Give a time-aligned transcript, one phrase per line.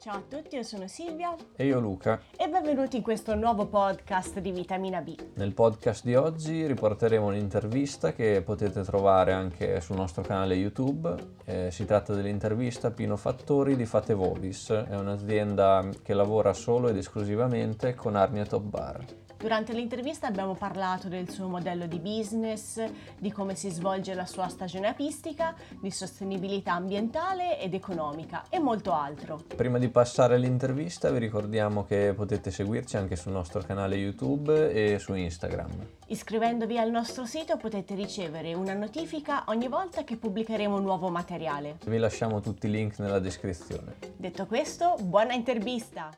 [0.00, 2.20] Ciao a tutti, io sono Silvia E io Luca.
[2.36, 5.16] e benvenuti in questo nuovo podcast di Vitamina B.
[5.34, 11.14] Nel podcast di oggi riporteremo un'intervista che potete trovare anche sul nostro canale YouTube.
[11.44, 16.88] Eh, si tratta dell'intervista a Pino Fattori di Fate Vovis, è un'azienda che lavora solo
[16.88, 19.04] ed esclusivamente con Arnia Top Bar.
[19.42, 22.80] Durante l'intervista abbiamo parlato del suo modello di business,
[23.18, 28.92] di come si svolge la sua stagione apistica, di sostenibilità ambientale ed economica e molto
[28.92, 29.42] altro.
[29.56, 35.00] Prima di passare all'intervista vi ricordiamo che potete seguirci anche sul nostro canale YouTube e
[35.00, 35.70] su Instagram.
[36.06, 41.78] Iscrivendovi al nostro sito potete ricevere una notifica ogni volta che pubblicheremo un nuovo materiale.
[41.84, 43.96] Vi lasciamo tutti i link nella descrizione.
[44.16, 46.10] Detto questo, buona intervista!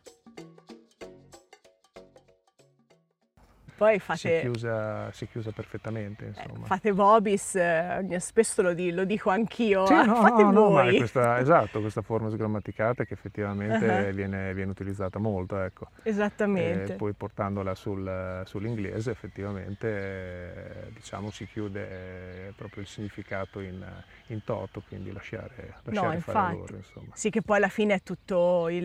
[3.77, 6.69] Poi si, fate, chiusa, si chiusa perfettamente, insomma.
[6.69, 10.71] fate Vobis, eh, spesso lo, di- lo dico anch'io, Sì, eh, no, fate no, no,
[10.71, 14.15] ma è questa, esatto, questa forma sgrammaticata che effettivamente Uh-huh.
[14.15, 15.91] viene, viene utilizzata molto, ecco.
[16.05, 16.93] Esattamente.
[16.93, 23.85] E poi portandola sul- sull'inglese effettivamente eh, diciamo si chiude eh, proprio il significato in,
[24.29, 26.47] in toto, quindi lasciare, lasciare fare infatti.
[26.47, 27.15] loro, insomma.
[27.17, 28.85] Sì, che poi alla fine è tutto il,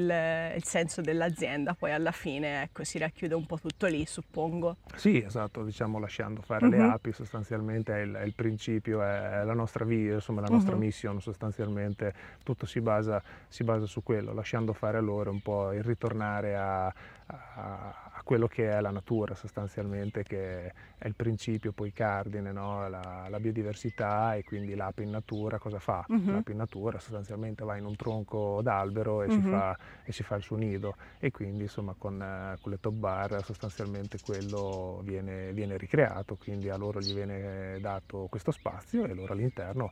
[0.56, 4.78] il senso dell'azienda, poi alla fine ecco, si racchiude un po' tutto lì, suppongo.
[4.96, 6.82] Sì, esatto, diciamo lasciando fare le Mhm.
[6.82, 10.80] api sostanzialmente è il, è il principio, è la nostra via, insomma la nostra Mhm.
[10.80, 12.14] mission sostanzialmente,
[12.44, 16.56] tutto si basa, si basa su quello, lasciando fare a loro un po' il ritornare
[16.58, 22.88] a- a quello che è la natura sostanzialmente, che è il principio poi cardine, no?
[22.88, 26.08] la, la biodiversità e quindi l'ape in natura cosa fa?
[26.10, 26.30] Mhm.
[26.30, 29.42] L'ape in natura sostanzialmente va in un tronco d'albero e, si, Mhm.
[29.42, 32.94] fa, e si fa il suo nido e quindi insomma con, eh, con le top
[32.94, 39.14] bar sostanzialmente quello viene, viene ricreato, quindi a loro gli viene dato questo spazio e
[39.16, 39.90] loro all'interno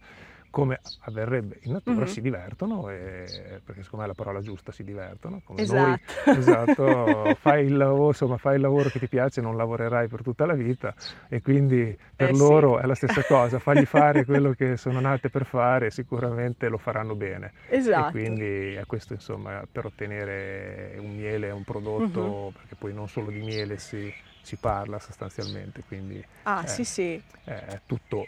[0.49, 2.05] come avverrebbe in natura Mhm.
[2.07, 5.81] si divertono e, perché secondo me è la parola giusta si divertono come Esatto.
[5.81, 5.99] noi
[6.39, 10.45] esatto fai il lavoro insomma fai il lavoro che ti piace non lavorerai per tutta
[10.45, 10.93] la vita
[11.29, 12.39] e quindi per Eh sì.
[12.39, 16.77] loro è la stessa cosa fagli fare quello che sono nate per fare sicuramente lo
[16.77, 18.07] faranno bene Esatto.
[18.07, 22.51] e quindi è questo insomma per ottenere un miele, un prodotto, Mhm.
[22.53, 24.11] perché poi non solo di miele si,
[24.41, 28.27] si parla sostanzialmente, quindi Ah, eh, sì, sì, è tutto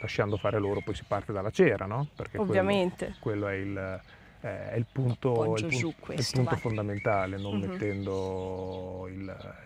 [0.00, 2.06] lasciando fare loro, poi si parte dalla cera, no?
[2.16, 3.14] Perché quello- ovviamente.
[3.20, 4.00] quello è il,
[4.42, 7.60] eh, è il punto, il su pun- il questo, punto fondamentale, non Mhm.
[7.60, 9.18] mettendo il,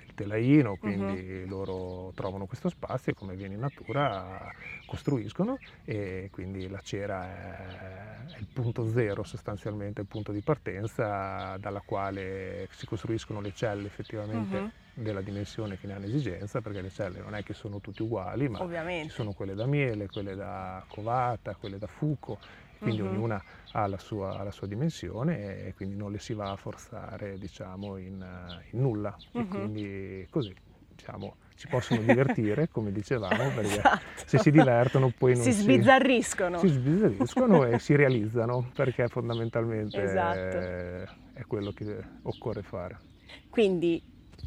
[0.07, 1.49] il telaino, quindi Mhm.
[1.49, 4.53] loro trovano questo spazio e come viene in natura
[4.85, 11.57] costruiscono e quindi la cera è, è il punto zero sostanzialmente, il punto di partenza
[11.59, 14.71] dalla quale si costruiscono le celle effettivamente Mhm.
[14.97, 18.49] della dimensione che ne hanno esigenza, perché le celle non è che sono tutte uguali,
[18.49, 19.13] ma ci Ovviamente.
[19.13, 22.39] sono quelle da miele, quelle da covata, quelle da fuco,
[22.81, 23.07] quindi Mhm.
[23.09, 23.43] ognuna
[23.73, 27.39] ha la, sua, ha la sua dimensione e quindi non le si va a forzare
[27.39, 29.19] diciamo, in, eh, in nulla.
[29.33, 29.47] E Mhm.
[29.47, 30.55] quindi così
[30.89, 34.25] diciamo, si possono divertire, come dicevamo, perché Esatto.
[34.27, 36.59] se si divertono poi non si sbizzarriscono.
[36.59, 40.59] si sbizzarriscono e si realizzano, perché fondamentalmente Esatto.
[40.59, 43.01] è, è quello che occorre fare.
[43.49, 44.03] Quindi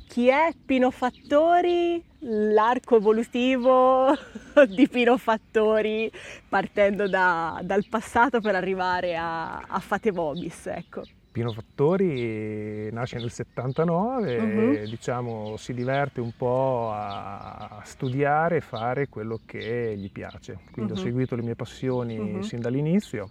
[0.07, 2.03] chi è Pino Fattori?
[2.19, 4.07] L'arco evolutivo
[4.67, 6.11] di Pino Fattori
[6.49, 11.03] partendo da- dal passato per arrivare a, a Fate Vobis, ecco.
[11.31, 14.89] Pino Fattori nasce nel 79 e Mhm.
[14.89, 20.57] diciamo, si diverte un po' a studiare e fare quello che gli piace.
[20.71, 20.97] Quindi Mhm.
[20.97, 22.39] ho seguito le mie passioni Mhm.
[22.39, 23.29] sin dall'inizio.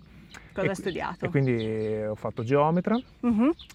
[0.57, 1.27] Cosa E hai studiato?
[1.27, 2.99] E quindi ho fatto geometra,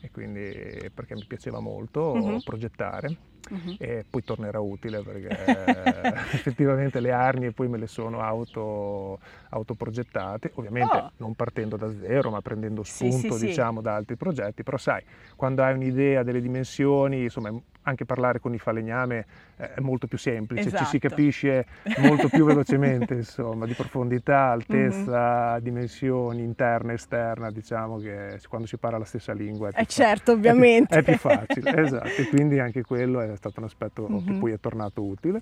[0.03, 2.39] e quindi perché mi piaceva molto Mhm.
[2.39, 3.15] progettare
[3.51, 3.75] mhm.
[3.77, 5.29] e poi tornerà utile perché
[6.33, 9.19] effettivamente le arnie poi me le sono auto,
[9.49, 11.11] autoprogettate, ovviamente Oh.
[11.17, 13.45] non partendo da zero ma prendendo Sì, sì, spunto sì.
[13.45, 15.03] diciamo da altri progetti, però sai,
[15.35, 17.51] quando hai un'idea delle dimensioni, insomma
[17.83, 19.25] anche parlare con il falegname
[19.57, 21.07] eh, è molto più semplice, ci si Esatto.
[21.07, 21.65] capisce
[21.97, 25.59] molto più velocemente, insomma, di profondità, altezza, Mhm.
[25.63, 29.91] dimensioni interna esterna, diciamo che quando si parla la stessa lingua è più Eh fa-
[29.91, 30.97] certo, è più- ovviamente.
[30.99, 34.39] È più, facile, esatto, e quindi anche quello è stato un aspetto che Mhm.
[34.39, 35.41] poi è tornato utile.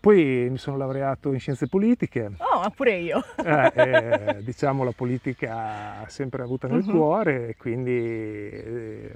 [0.00, 3.20] Poi mi sono laureato in scienze politiche, Oh, ma pure io.
[3.44, 6.90] eh, e, diciamo la politica ha sempre avuta nel Mhm.
[6.90, 7.90] cuore e quindi
[8.48, 9.12] eh,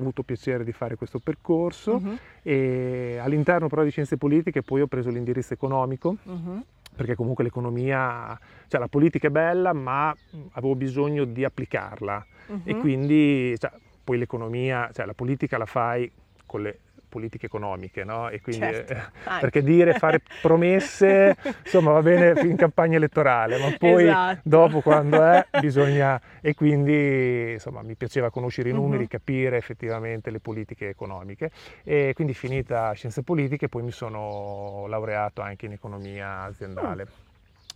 [0.00, 4.80] ho avuto piacere di fare questo percorso Mhm, e all'interno però di scienze politiche poi
[4.80, 6.64] ho preso l'indirizzo economico mhm.
[6.96, 10.14] perché comunque l'economia, cioè la politica è bella ma
[10.52, 12.26] avevo bisogno di applicarla
[12.64, 12.80] e Mhm.
[12.80, 13.70] quindi cioè,
[14.02, 16.10] poi l'economia, cioè la politica la fai
[16.46, 16.78] con le
[17.10, 18.30] politiche economiche, no?
[18.30, 19.02] E quindi, Certo, eh,
[19.40, 24.40] perché dire, fare promesse, insomma va bene in campagna elettorale, ma poi Esatto.
[24.44, 26.18] dopo quando è bisogna...
[26.40, 29.08] E quindi insomma mi piaceva conoscere i numeri, Mhm.
[29.08, 31.50] capire effettivamente le politiche economiche
[31.84, 37.06] e quindi finita scienze politiche poi mi sono laureato anche in economia aziendale.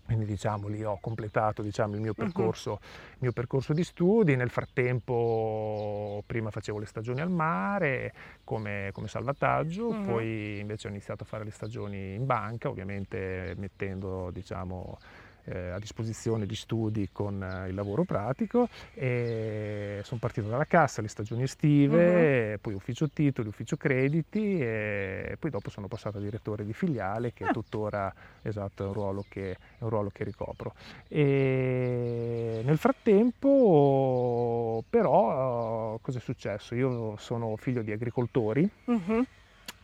[0.04, 2.78] Quindi diciamo lì ho completato diciamo, il, mio percorso,
[3.12, 8.12] il mio percorso di studi, nel frattempo prima facevo le stagioni al mare
[8.44, 10.02] come, come salvataggio, Mhm.
[10.04, 14.98] poi invece ho iniziato a fare le stagioni in banca, ovviamente mettendo diciamo,
[15.46, 21.02] eh, a disposizione di studi con eh, il lavoro pratico e sono partito dalla cassa,
[21.02, 26.64] le stagioni estive, poi ufficio titoli, ufficio crediti e poi dopo sono passato a direttore
[26.64, 27.52] di filiale che Ah.
[27.52, 28.12] tuttora
[28.42, 30.72] esatto, è, un ruolo che, è un ruolo che ricopro.
[31.08, 36.74] E nel frattempo però cosa è successo?
[36.74, 39.24] Io sono figlio di agricoltori Mhm.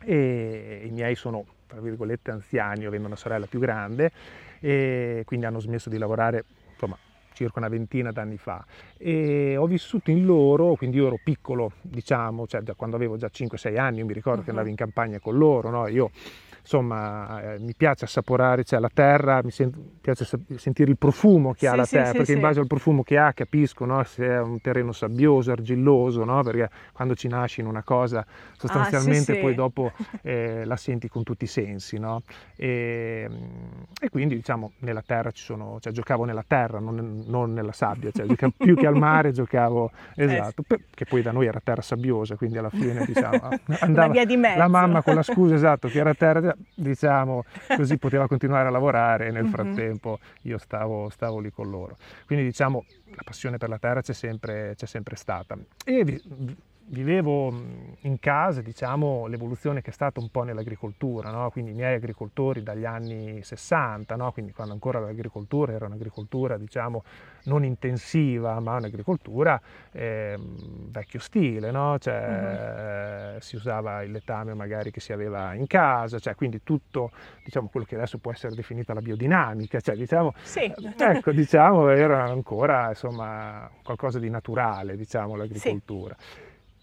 [0.05, 4.11] e i miei sono tra virgolette anziani, avendo una sorella più grande
[4.61, 6.99] e quindi hanno smesso di lavorare insomma
[7.33, 8.65] circa una ventina d'anni fa
[8.99, 13.29] e ho vissuto in loro, quindi io ero piccolo diciamo, cioè da quando avevo già
[13.31, 14.57] 5-6 anni, io mi ricordo che Mhm.
[14.57, 15.87] andavo in campagna con loro, no?
[15.89, 16.11] io
[16.61, 21.53] insomma eh, mi piace assaporare cioè, la terra, mi sen- piace sa- sentire il profumo
[21.53, 23.85] che ha Sì, la sì, terra, sì, perché in base al profumo che ha capisco
[23.85, 24.03] no?
[24.05, 26.43] se è un terreno sabbioso, argilloso, no?
[26.43, 28.25] perché quando ci nasci in una cosa
[28.57, 29.93] sostanzialmente Ah, poi dopo
[30.23, 32.23] eh, la senti con tutti i sensi, no?
[32.57, 33.29] E,
[34.01, 38.11] e quindi diciamo nella terra ci sono, cioè giocavo nella terra, non, non nella sabbia,
[38.11, 39.91] cioè giocavo più che al mare giocavo,
[40.21, 43.41] Eh, esatto, per- che poi da noi era terra sabbiosa, quindi alla fine diciamo
[43.81, 44.59] andava Una via di mezzo.
[44.59, 47.45] la mamma con la scusa esatto che era terra, diciamo
[47.77, 51.97] così poteva continuare a lavorare e nel frattempo io stavo, stavo lì con loro.
[52.27, 55.57] Quindi diciamo la passione per la terra c'è sempre, c'è sempre stata.
[55.85, 56.23] E vi-
[56.91, 61.51] vivevo mh, in casa, diciamo, l'evoluzione che è stata un po' nell'agricoltura, no?
[61.51, 64.33] quindi i miei agricoltori dagli anni 60, no?
[64.33, 67.03] quindi quando ancora l'agricoltura era un'agricoltura, diciamo,
[67.45, 69.61] non intensiva, ma un'agricoltura
[69.93, 71.97] ehm, vecchio stile, no?
[71.99, 77.13] cioè, eh, si usava il letame magari che si aveva in casa, cioè, quindi tutto,
[77.45, 80.73] diciamo, quello che adesso può essere definita la biodinamica, cioè, diciamo, Sì.
[80.99, 86.17] ecco, diciamo, era ancora insomma, qualcosa di naturale, diciamo, l'agricoltura.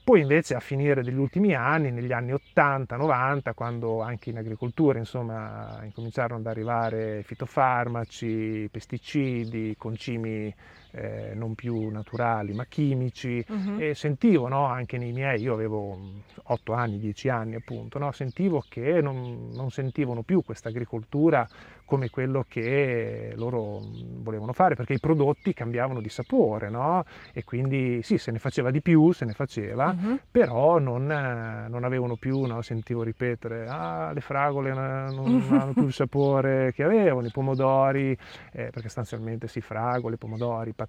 [0.08, 5.82] Poi invece a finire degli ultimi anni, negli anni 80-90, quando anche in agricoltura insomma,
[5.84, 10.56] incominciarono ad arrivare fitofarmaci, pesticidi, concimi
[10.92, 13.80] eh, non più naturali ma chimici, Mhm.
[13.80, 15.98] e sentivo no, anche nei miei, io avevo
[16.46, 21.48] 8 anni, 10 anni appunto, no, sentivo che non, non sentivano più questa agricoltura
[21.86, 27.04] come quello che loro mh, volevano fare, perché i prodotti cambiavano di sapore, no?
[27.34, 30.20] E quindi sì, se ne faceva di più, se ne faceva, Mhm.
[30.30, 32.62] però non, eh, non avevano più, no?
[32.62, 35.26] sentivo ripetere, ah, le fragole non
[35.64, 38.12] hanno più il sapore che avevano, i pomodori,
[38.52, 40.87] eh, perché sostanzialmente sì, fragole, pomodori, patate,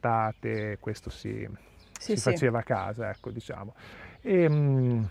[0.78, 1.46] questo si,
[1.98, 2.30] Sì, si sì.
[2.30, 3.74] faceva a casa, ecco, diciamo.
[4.20, 5.04] E, mm,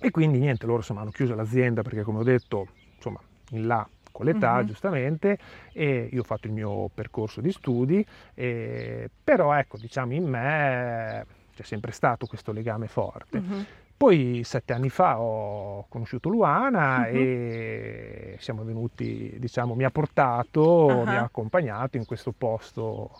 [0.00, 2.66] e quindi niente, loro insomma hanno chiuso l'azienda perché come ho detto,
[2.96, 3.20] insomma,
[3.50, 4.66] in là con l'età Mhm.
[4.66, 5.38] giustamente
[5.72, 8.04] e io ho fatto il mio percorso di studi,
[8.34, 13.38] e- però ecco, diciamo in me c'è sempre stato questo legame forte.
[13.40, 13.66] Mhm.
[13.96, 17.14] Poi sette anni fa ho conosciuto Luana Mhm.
[17.14, 21.04] e siamo venuti, diciamo, mi ha portato, Ah.
[21.04, 23.10] mi ha accompagnato in questo posto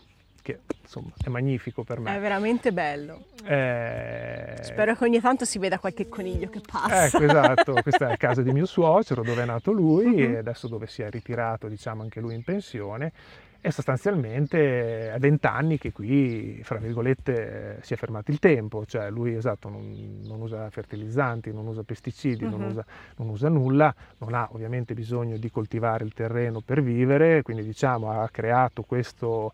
[0.47, 2.19] che insomma è magnifico per È me.
[2.21, 3.25] veramente bello.
[3.45, 7.07] Eh, Spero che ogni tanto si veda qualche coniglio che passa.
[7.07, 10.19] Ecco, esatto, questa è la casa di mio suocero dove è nato lui Mhm.
[10.35, 13.13] e adesso dove si è ritirato, diciamo, anche lui in pensione.
[13.61, 19.35] E sostanzialmente è vent'anni che qui, fra virgolette, si è fermato il tempo, cioè lui
[19.35, 22.67] esatto, non, non usa fertilizzanti, non usa pesticidi, non, Mhm.
[22.69, 22.85] usa,
[23.17, 28.13] non usa nulla, non ha ovviamente bisogno di coltivare il terreno per vivere, quindi diciamo
[28.13, 29.53] ha creato questo,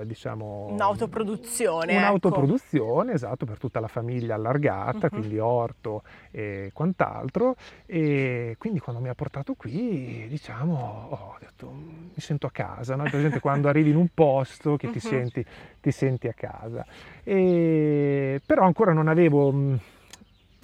[0.00, 1.92] eh, diciamo, Un'autoproduzione.
[1.92, 1.98] ecco.
[1.98, 5.08] Un'autoproduzione, esatto, per tutta la famiglia allargata, Mhm.
[5.10, 7.54] quindi orto e quant'altro.
[7.86, 12.96] E quindi quando mi ha portato qui, diciamo, ho detto, "Mm, mi sento a casa,
[12.96, 13.04] no?
[13.04, 15.00] Per esempio quando arrivi in un posto che ti, Mhm.
[15.00, 15.44] senti,
[15.80, 16.84] ti senti a casa.
[17.22, 19.78] E, però ancora non avevo mh,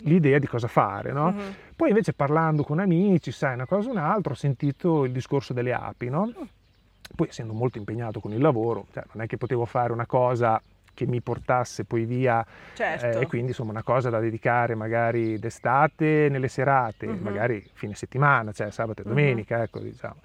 [0.05, 1.31] l'idea di cosa fare, no?
[1.33, 1.55] Mhm.
[1.77, 5.73] Poi invece parlando con amici, sai, una cosa o un'altra, ho sentito il discorso delle
[5.73, 6.31] api, no?
[7.15, 10.61] Poi essendo molto impegnato con il lavoro, cioè, non è che potevo fare una cosa
[10.95, 13.19] che mi portasse poi via Certo.
[13.19, 17.23] eh, e quindi insomma una cosa da dedicare magari d'estate nelle serate, Mhm.
[17.23, 19.11] magari fine settimana, cioè sabato e Mhm.
[19.11, 20.17] domenica, ecco diciamo.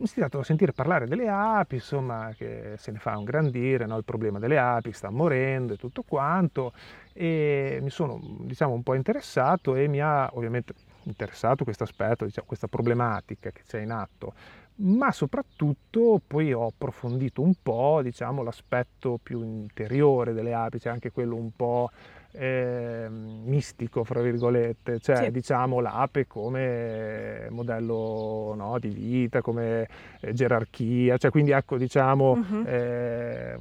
[0.00, 3.96] iniziato a sentire parlare delle api, insomma, che se ne fa un grandire, no?
[3.96, 6.72] il problema delle api, sta morendo e tutto quanto,
[7.12, 10.72] e mi sono, diciamo, un po' interessato e mi ha ovviamente
[11.02, 14.34] interessato questo aspetto, diciamo, questa problematica che c'è in atto,
[14.80, 21.10] ma soprattutto poi ho approfondito un po', diciamo, l'aspetto più interiore delle api, c'è anche
[21.10, 21.90] quello un po'
[22.38, 25.30] eh, mistico, fra virgolette, cioè sì.
[25.32, 29.88] diciamo l'ape come modello no, di vita, come
[30.20, 32.32] eh, gerarchia, cioè quindi ecco diciamo...
[32.32, 32.64] Uh-huh.
[32.64, 33.56] Eh,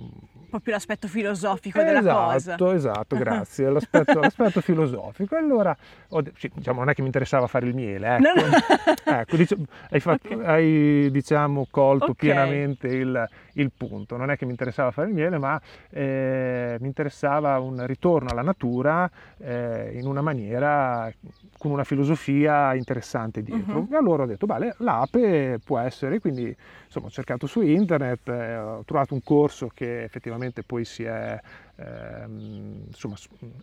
[0.48, 2.36] un po' più l'aspetto filosofico della esatto, cosa.
[2.38, 5.36] Esatto, esatto, grazie, l'aspetto, l'aspetto filosofico.
[5.36, 5.76] Allora,
[6.10, 9.18] ho, diciamo, non è che mi interessava fare il miele, ecco, no, no.
[9.20, 10.46] ecco diciamo, hai, fatto, okay.
[10.46, 12.16] hai diciamo, colto okay.
[12.16, 14.16] pienamente il, il, punto.
[14.16, 18.42] Non è che mi interessava fare il miele, ma eh, mi interessava un ritorno alla
[18.42, 18.67] natura
[19.40, 21.12] eh, in una maniera,
[21.58, 23.80] con una filosofia interessante dietro.
[23.80, 23.88] Uh-huh.
[23.92, 26.56] E allora ho detto, beh, l'ape può essere, quindi
[26.86, 31.40] insomma ho cercato su internet, eh, ho trovato un corso che effettivamente poi si è
[31.76, 33.16] ehm, insomma,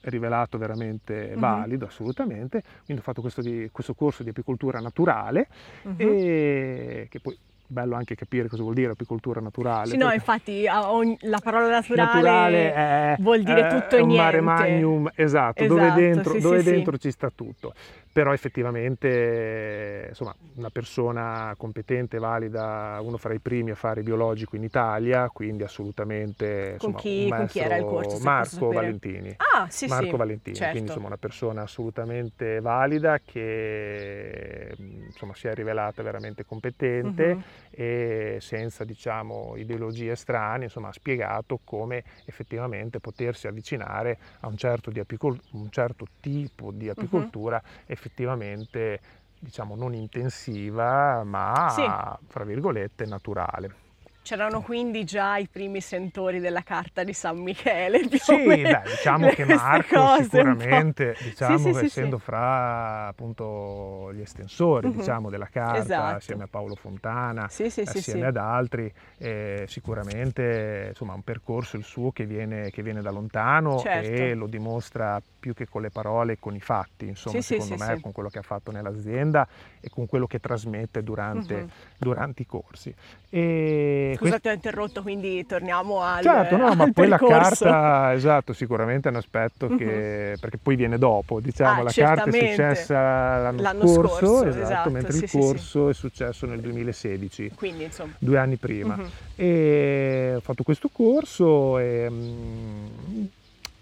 [0.02, 1.40] rivelato veramente uh-huh.
[1.40, 5.48] valido, assolutamente, quindi ho fatto questo, di, questo corso di apicoltura naturale
[5.82, 5.94] uh-huh.
[5.96, 9.88] e che poi bello anche capire cosa vuol dire apicoltura naturale.
[9.88, 14.02] Sì, no, infatti la parola naturale, naturale è, vuol dire tutto e niente.
[14.02, 17.00] un mare magnum, esatto, esatto dove dentro, sì, dove sì, dentro sì.
[17.00, 17.74] ci sta tutto
[18.14, 24.62] però effettivamente insomma, una persona competente, valida, uno fra i primi a fare biologico in
[24.62, 28.22] Italia, quindi assolutamente con, insomma, chi, con chi, era il corso?
[28.22, 29.34] Marco Valentini.
[29.36, 30.70] Ah, sì, Marco sì, Valentini, certo.
[30.70, 37.42] quindi insomma una persona assolutamente valida che insomma, si è rivelata veramente competente uh-huh.
[37.76, 44.90] E senza diciamo ideologie strane, insomma ha spiegato come effettivamente potersi avvicinare a un certo,
[44.94, 49.00] apicol- un certo tipo di apicoltura uh-huh effettivamente
[49.38, 51.82] diciamo non intensiva ma sì.
[52.28, 53.83] fra virgolette naturale.
[54.24, 58.08] C'erano quindi già i primi sentori della carta di San Michele.
[58.08, 64.86] Più sì, beh, diciamo che Marco sicuramente, diciamo sì, sì, essendo fra appunto gli estensori
[64.86, 64.94] uh-huh.
[64.94, 66.16] diciamo, della carta, esatto.
[66.16, 72.24] assieme a Paolo Fontana, assieme ad altri, eh, sicuramente insomma un percorso il suo che
[72.24, 74.10] viene, che viene da lontano certo.
[74.10, 78.12] e lo dimostra più che con le parole, con i fatti, insomma, secondo me, con
[78.12, 79.46] quello che ha fatto nell'azienda
[79.78, 81.68] e con quello che trasmette durante, uh-huh.
[81.98, 82.94] durante i corsi.
[83.28, 84.42] E Scusa, quest...
[84.42, 87.64] ti ho interrotto, quindi torniamo al Certo, no, ma poi percorso.
[87.64, 91.90] la carta, esatto, sicuramente è un aspetto che, perché poi viene dopo, diciamo, ah, la
[91.90, 92.38] certamente.
[92.38, 92.94] carta è successa
[93.38, 95.90] l'anno, l'anno scorso, scorso esatto, esatto, mentre sì, il corso sì.
[95.90, 98.12] è successo nel 2016, quindi, insomma.
[98.18, 98.94] due anni prima.
[98.94, 99.08] Uh-huh.
[99.36, 102.08] E ho fatto questo corso e...
[102.10, 103.28] Mh,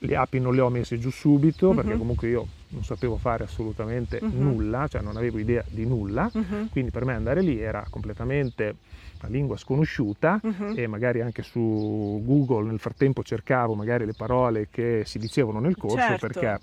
[0.02, 1.74] le api non le ho messe giù subito uh-huh.
[1.74, 4.30] perché comunque io non sapevo fare assolutamente uh-huh.
[4.32, 6.68] nulla, cioè non avevo idea di nulla, uh-huh.
[6.70, 8.76] quindi per me andare lì era completamente
[9.22, 10.74] una lingua sconosciuta uh-huh.
[10.76, 15.76] e magari anche su Google nel frattempo cercavo magari le parole che si dicevano nel
[15.76, 16.26] corso certo.
[16.26, 16.58] perché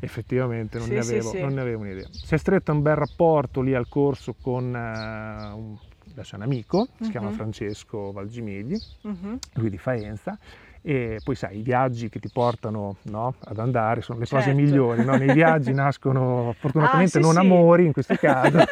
[0.00, 1.42] effettivamente non, sì, ne avevo, sì, sì.
[1.42, 2.08] non, ne avevo, un'idea.
[2.10, 5.76] Si è stretto un bel rapporto lì al corso con uh, un,
[6.32, 8.76] un amico, si chiama Francesco Valgimigli,
[9.54, 10.38] lui di Faenza,
[10.82, 14.50] e poi sai i viaggi che ti portano no, ad andare sono le certo.
[14.50, 15.16] cose migliori no?
[15.16, 17.38] nei viaggi nascono fortunatamente ah, sì, non sì.
[17.38, 18.58] amori in questo caso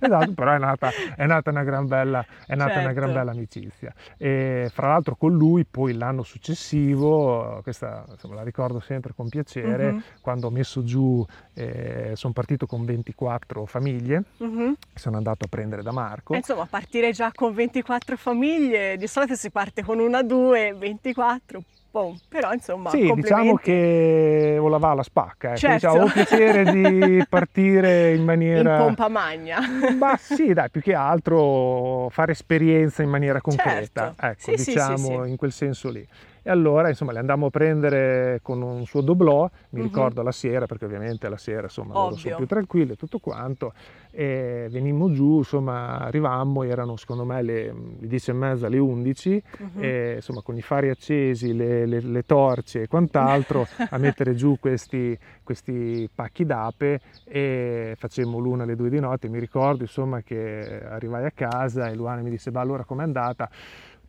[0.00, 2.84] esatto, però è nata, è nata, una, gran bella, è nata certo.
[2.84, 8.42] una gran bella amicizia e fra l'altro con lui poi l'anno successivo questa insomma, la
[8.42, 10.02] ricordo sempre con piacere uh-huh.
[10.20, 11.24] quando ho messo giù
[11.60, 14.74] eh, sono partito con 24 famiglie uh-huh.
[14.94, 19.34] sono andato a prendere da Marco e insomma partire già con 24 famiglie di solito
[19.34, 25.02] si parte con una, due, 24 4, boh, però insomma sì diciamo che o la
[25.02, 25.58] spacca ecco.
[25.58, 25.88] certo.
[25.88, 29.60] diciamo, ho piacere di partire in maniera in pompa magna
[29.98, 34.26] ma sì dai più che altro fare esperienza in maniera concreta certo.
[34.26, 36.06] ecco sì, diciamo sì, sì, in quel senso lì
[36.50, 39.86] e allora insomma le andammo a prendere con un suo doblò, mi uh-huh.
[39.86, 43.72] ricordo la sera, perché ovviamente la sera insomma loro sono più tranquille e tutto quanto,
[44.10, 49.42] e venimmo giù, insomma arrivammo, erano secondo me le, le 10 e mezza, le 11,
[49.58, 49.80] uh-huh.
[49.80, 54.56] e, insomma con i fari accesi, le, le, le torce e quant'altro, a mettere giù
[54.58, 60.82] questi, questi pacchi d'ape e facemmo l'una alle due di notte, mi ricordo insomma che
[60.84, 63.48] arrivai a casa e Luana mi disse, beh allora com'è andata?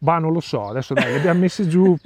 [0.03, 1.95] Bah, non lo so, adesso dai, le abbiamo messe giù.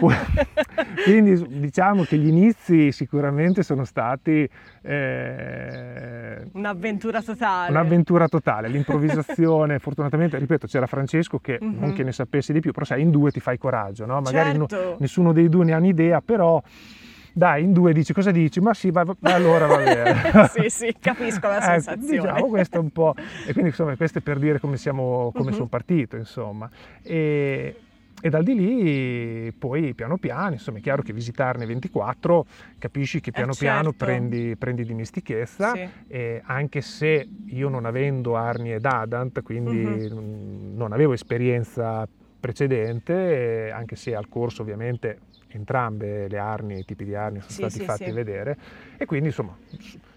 [1.06, 4.50] Quindi diciamo che gli inizi sicuramente sono stati...
[4.82, 7.70] Eh, un'avventura totale.
[7.72, 11.80] Un'avventura totale, l'improvvisazione, fortunatamente, ripeto, c'era Francesco che mm-hmm.
[11.80, 14.20] non che ne sapesse di più, però sai, in due ti fai coraggio, no?
[14.20, 14.76] Magari certo.
[14.76, 16.62] no, nessuno dei due ne ha un'idea, però
[17.32, 18.60] dai, in due dici cosa dici?
[18.60, 20.50] Ma sì, va, va, allora va bene.
[20.52, 22.32] sì, sì, capisco la ecco, sensazione.
[22.32, 23.14] diciamo questo un po',
[23.48, 25.56] e quindi insomma questo è per dire come, siamo, come Mhm.
[25.56, 26.70] sono partito, insomma.
[27.02, 27.76] E,
[28.22, 32.46] e dal di lì poi piano piano, insomma è chiaro che visitarne 24
[32.80, 34.06] capisci che piano piano certo.
[34.06, 35.88] prendi, prendi dimestichezza Sì.
[36.08, 40.74] e anche se io non avendo Arni ed Adant, quindi Mhm.
[40.76, 42.08] non- avevo esperienza
[42.40, 45.20] precedente, eh, anche se al corso ovviamente
[45.56, 48.12] entrambe le arnie, i tipi di arnie sono Sì, stati sì, fatti sì.
[48.12, 48.58] vedere
[48.98, 49.58] e quindi insomma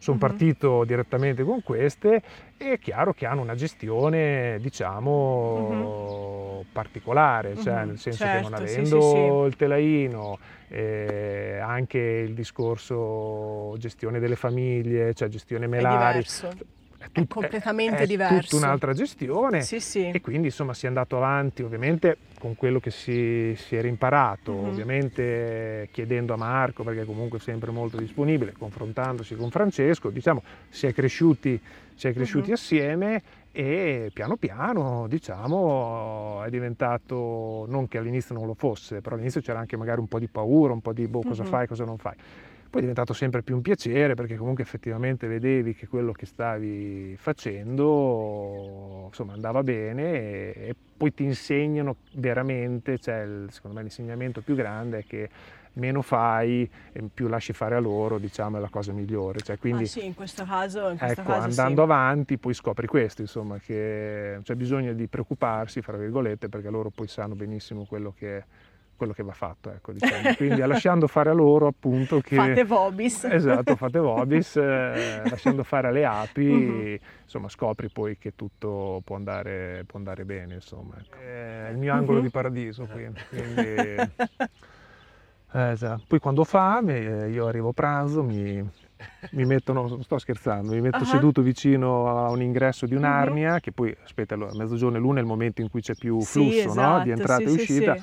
[0.00, 0.18] sono Mhm.
[0.18, 2.23] partito direttamente con queste
[2.57, 7.85] e è chiaro che hanno una gestione diciamo particolare, cioè Mhm.
[7.85, 15.14] nel senso che non Certo, avendo il telaino, eh, anche il discorso gestione delle famiglie,
[15.14, 16.23] cioè gestione melari,
[17.12, 18.41] tut- completamente è diverso.
[18.41, 20.07] tutta un'altra gestione Sì, sì.
[20.09, 24.53] e quindi insomma si è andato avanti ovviamente con quello che si, si era imparato,
[24.53, 24.69] Mhm.
[24.69, 30.87] ovviamente chiedendo a Marco perché comunque è sempre molto disponibile, confrontandosi con Francesco, diciamo si
[30.87, 31.61] è cresciuti,
[31.95, 32.55] si è cresciuti Mhm.
[32.55, 39.41] assieme e piano piano diciamo è diventato, non che all'inizio non lo fosse, però all'inizio
[39.41, 41.49] c'era anche magari un po' di paura, un po' di boh, cosa Mhm.
[41.49, 42.15] fai, cosa non fai.
[42.71, 47.17] Poi è diventato sempre più un piacere perché comunque effettivamente vedevi che quello che stavi
[47.17, 54.41] facendo insomma andava bene e, e poi ti insegnano veramente, cioè il- secondo me l'insegnamento
[54.43, 55.29] più grande è che
[55.75, 59.41] meno fai e più lasci fare a loro, diciamo, è la cosa migliore.
[59.41, 61.91] Cioè, quindi Ah, sì, in questo caso, in questo ecco, caso andando sì.
[61.91, 67.07] avanti poi scopri questo, insomma, che c'è bisogno di preoccuparsi, fra virgolette, perché loro poi
[67.07, 68.45] sanno benissimo quello che,
[68.99, 70.35] quello che va fatto, ecco, diciamo.
[70.37, 72.37] Quindi lasciando fare a loro appunto che...
[72.37, 73.25] Fate Vobis.
[73.25, 76.99] Esatto, fate Vobis, eh, lasciando fare alle api, Mhm.
[77.23, 80.97] insomma scopri poi che tutto può andare, può andare bene, insomma.
[80.99, 81.17] ecco.
[81.17, 82.25] È il mio angolo Mhm.
[82.25, 83.62] di paradiso qui, quindi...
[85.50, 86.02] Eh, esatto.
[86.07, 88.62] Poi quando ho fame, eh, io arrivo a pranzo, mi,
[89.31, 91.07] mi metto, no, non sto scherzando, mi metto Ah.
[91.07, 92.99] seduto vicino a un ingresso di Mhm.
[93.00, 96.21] un'arnia, che poi, aspetta, allora, mezzogiorno e l'una è il momento in cui c'è più
[96.21, 96.71] Sì, flusso no?
[96.73, 98.02] esatto, di entrata sì, e sì, uscita, sì.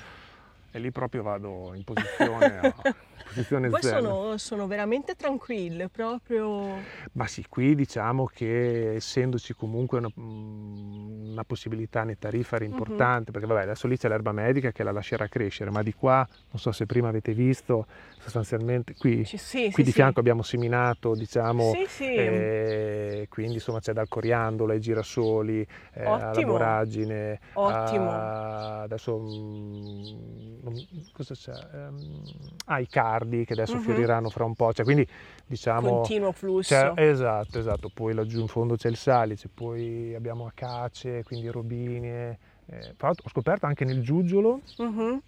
[0.76, 2.76] E lì proprio vado in posizione, a-
[3.26, 6.82] posizione Poi sono, sono veramente tranquille, proprio...
[7.14, 12.72] Ma sì, qui diciamo che essendoci comunque una, mm, una possibilità nettarifera Mhm.
[12.72, 16.28] importante, perché vabbè adesso lì c'è l'erba medica che la lascerà crescere, ma di qua,
[16.52, 17.88] non so se prima avete visto,
[18.26, 21.72] sostanzialmente qui, sì, qui sì, di fianco abbiamo seminato, diciamo,
[22.16, 28.10] eh, quindi insomma c'è dal coriandolo ai girasoli, eh, alla voragine, Ottimo.
[28.10, 31.56] a- adesso mm, non- cosa c'è?
[31.74, 32.32] Ehm,
[32.66, 33.82] ah, i cardi che adesso Mhm.
[33.84, 35.08] fioriranno fra un po', cioè quindi
[35.46, 35.98] diciamo...
[35.98, 36.94] Continuo flusso.
[36.96, 42.40] Esatto, esatto, poi laggiù in fondo c'è il salice, poi abbiamo acace, quindi robinie.
[42.68, 45.22] eh, ho scoperto anche nel giuggiolo Mhm.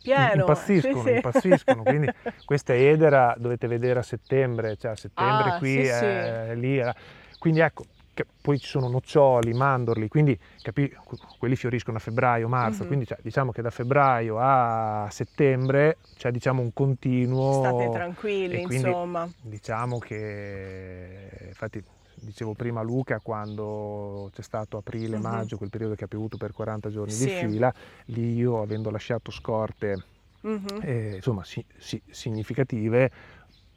[0.00, 0.34] Pieno.
[0.40, 1.14] impazziscono, sì, sì.
[1.14, 2.10] impazziscono, quindi
[2.44, 6.94] questa edera dovete vedere a settembre, cioè a settembre Ah, qui sì, è lì, era-
[7.38, 7.84] quindi ecco,
[8.14, 10.92] che poi ci sono noccioli, mandorli, quindi capi-
[11.38, 12.86] quelli fioriscono a febbraio, marzo, Mhm.
[12.86, 17.52] quindi cioè, diciamo che da febbraio a settembre c'è diciamo un continuo...
[17.52, 19.28] State tranquilli, quindi insomma.
[19.42, 21.82] Diciamo che, infatti,
[22.20, 24.82] dicevo prima Luca, quando c'è stato Mhm.
[24.84, 27.24] aprile-maggio, quel periodo che ha piovuto per 40 giorni Sì.
[27.24, 27.72] di fila,
[28.06, 30.04] lì io avendo lasciato scorte
[30.42, 30.78] Mhm.
[30.82, 33.10] eh, insomma si- si- significative,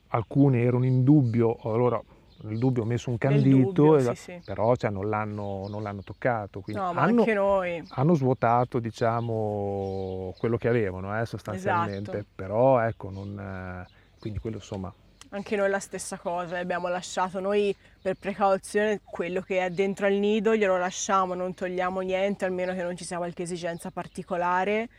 [0.08, 2.02] alcune erano in dubbio, allora
[2.44, 4.42] nel dubbio ho messo un candito, dubbio, esa- sì, sì.
[4.44, 6.62] però cioè, non, l'hanno, non l'hanno toccato.
[6.62, 7.84] Quindi No, ma hanno, anche noi.
[7.90, 12.26] hanno svuotato diciamo quello che avevano eh, sostanzialmente, Esatto.
[12.36, 13.88] però ecco, non, eh,
[14.20, 14.94] quindi quello insomma
[15.34, 20.14] Anche noi la stessa cosa, abbiamo lasciato noi per precauzione quello che è dentro al
[20.14, 24.90] nido, glielo lasciamo, non togliamo niente, almeno che non ci sia qualche esigenza particolare.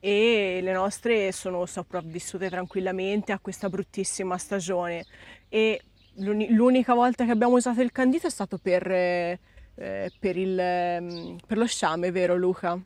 [0.00, 5.04] E le nostre sono sopravvissute tranquillamente a questa bruttissima stagione.
[5.48, 5.80] E
[6.14, 9.38] l'uni- l'unica volta che abbiamo usato il candito è stato per, eh,
[9.76, 12.76] eh, per, il, ehm, per lo sciame, vero Luca?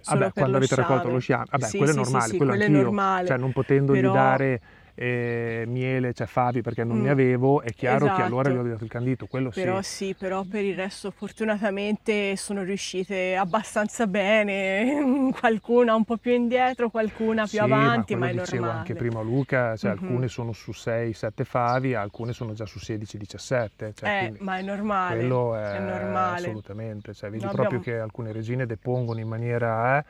[0.00, 2.36] Solo Vabbè, quando avete raccolto lo sciame, vabbè, Sì, quello è sì, sì, normale, sì,
[2.38, 4.60] quello quello è normale, cioè non potendogli però- dare
[4.94, 8.50] eh, miele, cioè favi perché non ne Mm, avevo, è chiaro che allora esatto.
[8.50, 9.82] gli ho dato il candito, quello Però sì.
[9.82, 16.90] sì, però per il resto fortunatamente sono riuscite abbastanza bene, qualcuna un po' più indietro,
[16.90, 18.78] qualcuna più Sì, avanti, ma ma, è dicevo normale.
[18.78, 19.92] anche prima Luca, cioè Mhm.
[19.92, 25.14] alcune sono su 6-7 favi, alcune sono già su 16-17, cioè, Eh, ma è normale,
[25.14, 26.30] quello è, è normale.
[26.32, 29.98] assolutamente, cioè, vedi No, proprio abbiamo- che alcune regine depongono in maniera...
[29.98, 30.04] eh,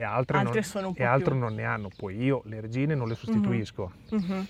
[0.00, 0.62] e altre, Altre non,
[0.96, 4.46] e più- non ne hanno, poi io le regine non le sostituisco, Mhm.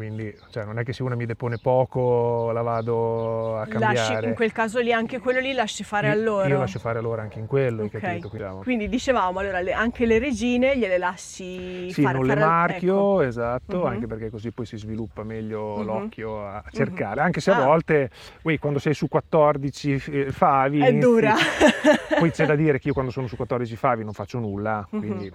[0.00, 3.94] Quindi cioè, non è che se una mi depone poco la vado a cambiare.
[3.94, 6.48] Lasci, in quel caso lì, anche quello lì lasci fare io, a loro?
[6.48, 7.94] Io lascio fare a loro anche in quello, Ok.
[7.96, 8.28] hai capito?
[8.30, 12.34] Quindi, diciamo, Quindi dicevamo, allora, le- anche le regine gliele lasci Sì, fare non le
[12.34, 13.28] marchio, ecco.
[13.28, 13.84] esatto, Mhm.
[13.84, 15.84] anche perché così poi si sviluppa meglio Mhm.
[15.84, 16.70] l'occhio a Mhm.
[16.72, 17.64] cercare, anche se a Ah.
[17.66, 18.08] volte,
[18.44, 21.34] ui, quando sei su 14 eh, favi, È inizi- dura.
[22.18, 25.30] poi c'è da dire che io quando sono su 14 favi non faccio nulla, quindi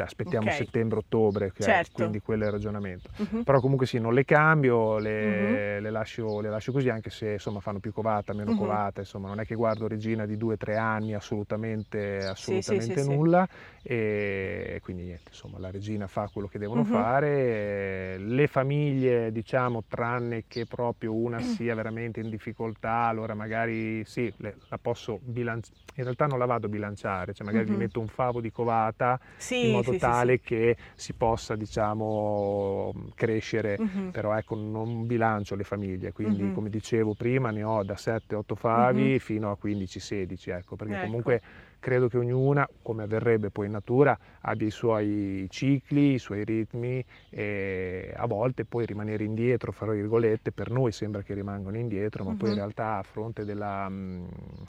[0.00, 0.50] cioè, aspettiamo Ok.
[0.50, 1.90] settembre-ottobre, Certo.
[1.92, 3.10] quindi quello è il ragionamento.
[3.18, 3.44] Mhm.
[3.44, 5.80] Però comunque sì, non le cambio, le, Mhm.
[5.80, 8.54] le lascio, le lascio così, anche se insomma fanno più covata, meno Mhm.
[8.54, 12.24] covata, insomma non è che guardo Regina di 2-3 anni, assolutamente,
[12.62, 13.20] sì, assolutamente sì, sì.
[13.20, 13.46] nulla,
[13.82, 16.86] e quindi niente, insomma la Regina fa quello che devono Mhm.
[16.86, 21.40] fare, le famiglie diciamo tranne che proprio una Mm.
[21.40, 26.44] sia veramente in difficoltà, allora magari sì, le- la posso bilanciare, in realtà non la
[26.46, 27.78] vado a bilanciare, cioè magari gli Mhm.
[27.78, 30.42] metto un favo di covata Sì, in modo sì, tale sì.
[30.42, 34.10] che si possa diciamo crescere Mhm.
[34.10, 39.18] però ecco non bilancio le famiglie quindi come dicevo prima ne ho da 7-8 favi
[39.18, 41.06] fino a 15-16 ecco perché Ecco.
[41.06, 41.40] comunque
[41.80, 47.04] credo che ognuna come avverrebbe poi in natura abbia i suoi cicli i suoi ritmi
[47.30, 52.34] e a volte poi rimanere indietro fra virgolette per noi sembra che rimangano indietro ma
[52.36, 52.56] poi in Mhm.
[52.56, 53.88] realtà a fronte della,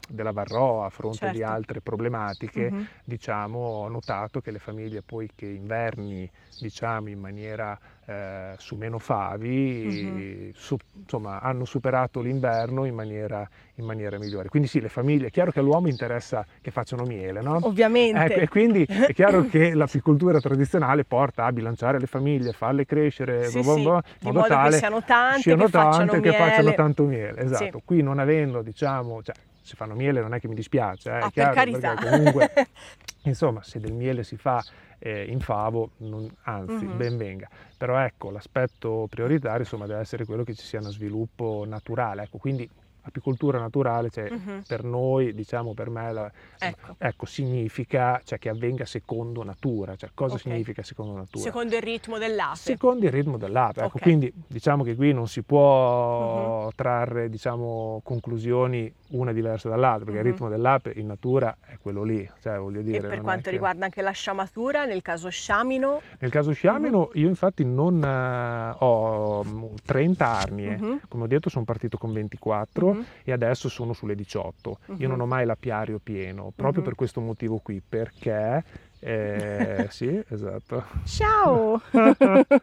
[0.08, 1.42] della varroa a fronte di Certo.
[1.42, 2.88] altre problematiche Mhm.
[3.04, 8.98] diciamo, ho notato che le famiglie poi che inverni diciamo in maniera eh, su meno
[8.98, 10.50] favi Mhm.
[10.54, 15.30] su- insomma hanno superato l'inverno in maniera, in maniera migliore quindi sì le famiglie è
[15.30, 17.58] chiaro che all'uomo interessa che facciano miele no?
[17.62, 18.24] Ovviamente.
[18.24, 23.44] Ecco, e quindi è chiaro che l'apicoltura tradizionale porta a bilanciare le famiglie, farle crescere
[23.44, 26.30] Sì, boh, boh, sì, boh, in modo modo che siano tante, siano che facciano tante
[26.30, 27.40] che facciano tanto miele.
[27.40, 27.82] Esatto, Sì.
[27.84, 31.16] qui non avendo, diciamo, cioè, se fanno miele non è che mi dispiace, eh, è
[31.16, 31.88] Ah, per chiaro, carità.
[31.94, 32.52] perché comunque,
[33.24, 34.62] insomma, se del miele si fa
[35.04, 36.96] eh, in favo, non- anzi, Mhm.
[36.96, 37.48] ben venga.
[37.76, 42.38] Però ecco, l'aspetto prioritario, insomma, deve essere quello che ci sia uno sviluppo naturale, ecco,
[42.38, 42.68] quindi
[43.04, 44.62] apicoltura naturale, cioè, Mhm.
[44.64, 46.94] per noi, diciamo, per me, la- Ecco.
[46.98, 50.40] ecco, significa cioè, che avvenga secondo natura, cioè cosa Ok.
[50.42, 51.42] significa secondo natura?
[51.42, 52.56] Secondo il ritmo dell'ape.
[52.58, 54.02] Secondo il ritmo dell'ape, ecco, Ok.
[54.02, 60.26] quindi diciamo che qui non si può trarre diciamo, conclusioni una diversa dall'altra, perché Mhm.
[60.26, 62.98] il ritmo dell'ape in natura è quello lì, cioè voglio dire...
[62.98, 67.28] E per quanto che- riguarda anche la sciamatura, nel caso sciamino, Nel caso sciamino io
[67.28, 71.00] infatti non eh, ho mm, 30 arnie, Mhm.
[71.08, 73.04] come ho detto sono partito con 24 Mhm.
[73.24, 74.78] e adesso sono sulle 18.
[74.86, 75.06] Io Mhm.
[75.08, 76.88] non ho mai l'apiario pieno, proprio Mhm.
[76.88, 78.64] per questo motivo qui, perché...
[79.04, 80.84] eh, sì, esatto.
[81.04, 81.80] ciao!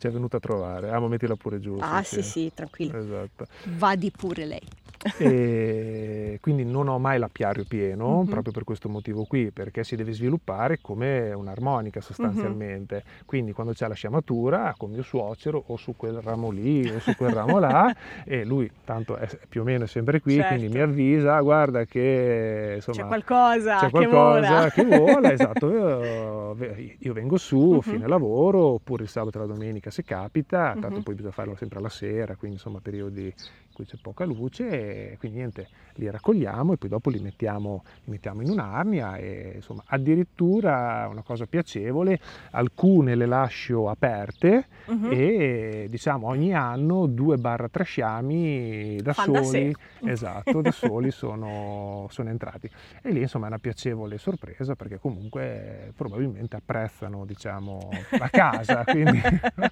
[0.00, 0.90] Ci è venuta a trovare.
[0.90, 1.76] Ah, ma mettila pure giù.
[1.78, 2.96] ah sì sì, tranquillo.
[2.98, 3.46] Esatto.
[3.76, 4.62] Vadi pure lei.
[5.18, 8.26] E quindi non ho mai l'apiario pieno, Mhm.
[8.26, 13.02] proprio per questo motivo qui, perché si deve sviluppare come un'armonica sostanzialmente.
[13.26, 17.14] Quindi quando c'è la sciamatura, con mio suocero o su quel ramo lì o su
[17.14, 17.92] quel ramo là,
[18.24, 20.46] e lui tanto è più o meno sempre qui, Certo.
[20.46, 24.70] quindi mi avvisa, "Ah, guarda che insomma C'è qualcosa c'è che qualcosa vola.
[24.70, 25.68] che vola, esatto.
[25.80, 26.54] Io,
[26.98, 27.80] io vengo su, Mhm.
[27.80, 31.02] fine lavoro, oppure il sabato e la domenica se capita, tanto Mhm.
[31.02, 33.32] poi bisogna farlo sempre alla sera, quindi insomma periodi
[33.80, 38.10] cui c'è poca luce, e quindi niente, li raccogliamo e poi dopo li mettiamo, li
[38.12, 42.18] mettiamo in un'arnia e insomma addirittura una cosa piacevole,
[42.50, 45.08] alcune le lascio aperte Mhm.
[45.12, 50.10] e diciamo ogni anno 2-3 sciami da Fan da soli, sé.
[50.10, 52.68] esatto, da soli sono, sono entrati.
[53.02, 57.78] E lì insomma è una piacevole sorpresa perché comunque probabilmente apprezzano diciamo
[58.18, 59.20] la casa, quindi...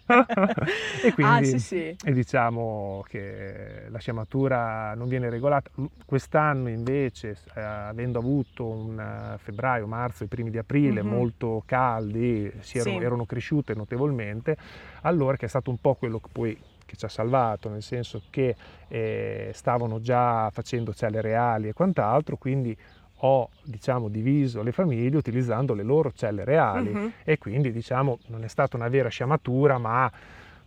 [1.03, 1.97] e quindi Ah sì sì.
[2.05, 5.71] e diciamo che la sciamatura non viene regolata.
[6.05, 11.09] Quest'anno invece, eh, avendo avuto un eh, febbraio, marzo e primi di aprile Mhm.
[11.09, 13.05] molto caldi, si erano, Sì.
[13.05, 14.57] erano cresciute notevolmente,
[15.03, 16.59] allora che è stato un po' quello che poi
[16.89, 18.57] che ci ha salvato, nel senso che
[18.89, 22.75] eh, stavano già facendo celle reali e quant'altro, quindi
[23.23, 27.13] ho diciamo diviso le famiglie utilizzando le loro celle reali Mhm.
[27.25, 30.11] e quindi diciamo non è stata una vera sciamatura ma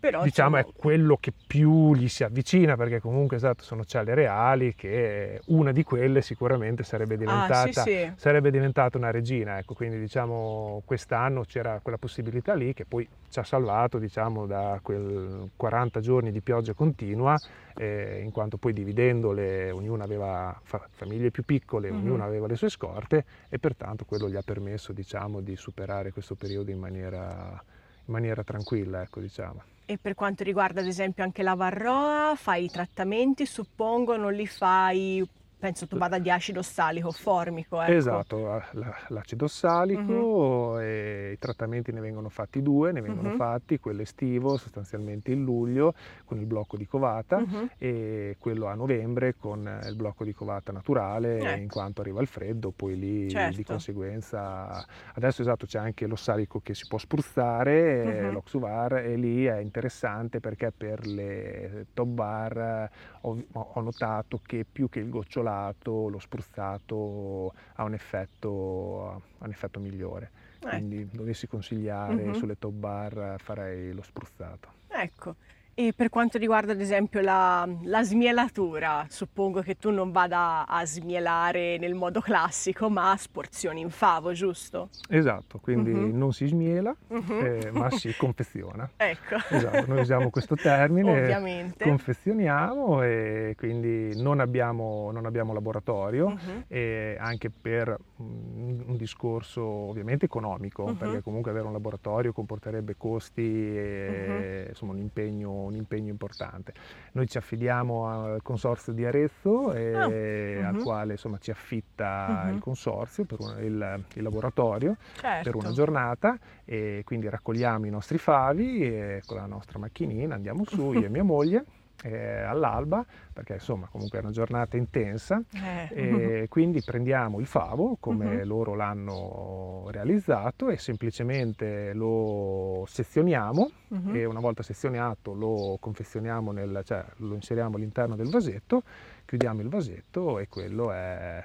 [0.01, 4.73] Però diciamo è quello che più gli si avvicina perché comunque esatto sono celle reali
[4.73, 8.11] che una di quelle sicuramente sarebbe ah, diventata, sì, sì.
[8.15, 13.37] sarebbe diventata una regina ecco quindi diciamo quest'anno c'era quella possibilità lì che poi ci
[13.37, 17.39] ha salvato diciamo da quel 40 giorni di pioggia continua
[17.77, 21.97] eh, in quanto poi dividendole ognuna aveva fa- famiglie più piccole Mhm.
[21.97, 26.33] ognuna aveva le sue scorte e pertanto quello gli ha permesso diciamo di superare questo
[26.33, 27.63] periodo in maniera
[28.05, 29.61] in maniera tranquilla ecco diciamo
[29.91, 34.47] E per quanto riguarda ad esempio anche la varroa, fai i trattamenti, suppongo, non li
[34.47, 35.21] fai
[35.61, 37.79] penso tu vada di acido salico formico.
[37.79, 37.91] Ecco.
[37.91, 38.63] Esatto,
[39.09, 43.35] l'acido salico e i trattamenti ne vengono fatti due, ne vengono uh-huh.
[43.35, 45.93] fatti quello estivo sostanzialmente in luglio
[46.25, 47.69] con il blocco di covata uh-huh.
[47.77, 51.61] e quello a novembre con il blocco di covata naturale ecco.
[51.61, 53.57] in quanto arriva il freddo, poi lì certo.
[53.57, 58.31] di conseguenza adesso esatto c'è anche lo salico che si può spruzzare, uh-huh.
[58.31, 62.89] l'oxuvar e lì è interessante perché per le top bar
[63.21, 65.50] ho, ho notato che più che il gocciolato
[65.83, 70.29] lo spruzzato ha un effetto, ha un effetto migliore.
[70.59, 70.69] Ecco.
[70.69, 72.33] Quindi dovessi consigliare uh-huh.
[72.33, 74.79] sulle top bar farei lo spruzzato.
[74.87, 75.35] Ecco,
[75.73, 80.85] e per quanto riguarda ad esempio la, la, smielatura, suppongo che tu non vada a
[80.85, 84.89] smielare nel modo classico, ma a sporzioni in favo, giusto?
[85.09, 86.15] Esatto, quindi uh-huh.
[86.15, 87.39] non si smiela, uh-huh.
[87.39, 88.89] eh, ma si confeziona.
[88.97, 89.37] ecco.
[89.49, 91.85] Esatto, noi usiamo questo termine, Ovviamente.
[91.85, 96.63] confezioniamo e quindi non abbiamo, non abbiamo laboratorio, uh-huh.
[96.67, 103.41] e anche per un, un discorso ovviamente economico, perché comunque avere un laboratorio comporterebbe costi
[103.41, 106.73] e insomma un impegno un impegno importante.
[107.13, 110.07] Noi ci affidiamo al consorzio di Arezzo e, oh.
[110.07, 110.75] uh-huh.
[110.75, 112.53] al quale insomma, ci affitta uh-huh.
[112.53, 115.43] il consorzio per un, il, il, laboratorio certo.
[115.43, 120.63] per una giornata e quindi raccogliamo i nostri favi e con la nostra macchinina andiamo
[120.65, 121.65] su, io e mia moglie
[122.03, 125.89] eh, all'alba, perché insomma comunque è una giornata intensa, eh.
[125.91, 128.45] e quindi prendiamo il favo come uh-huh.
[128.45, 134.15] loro l'hanno realizzato e semplicemente lo sezioniamo uh-huh.
[134.15, 138.83] e una volta sezionato lo confezioniamo, nel, cioè lo inseriamo all'interno del vasetto,
[139.25, 141.43] chiudiamo il vasetto e quello è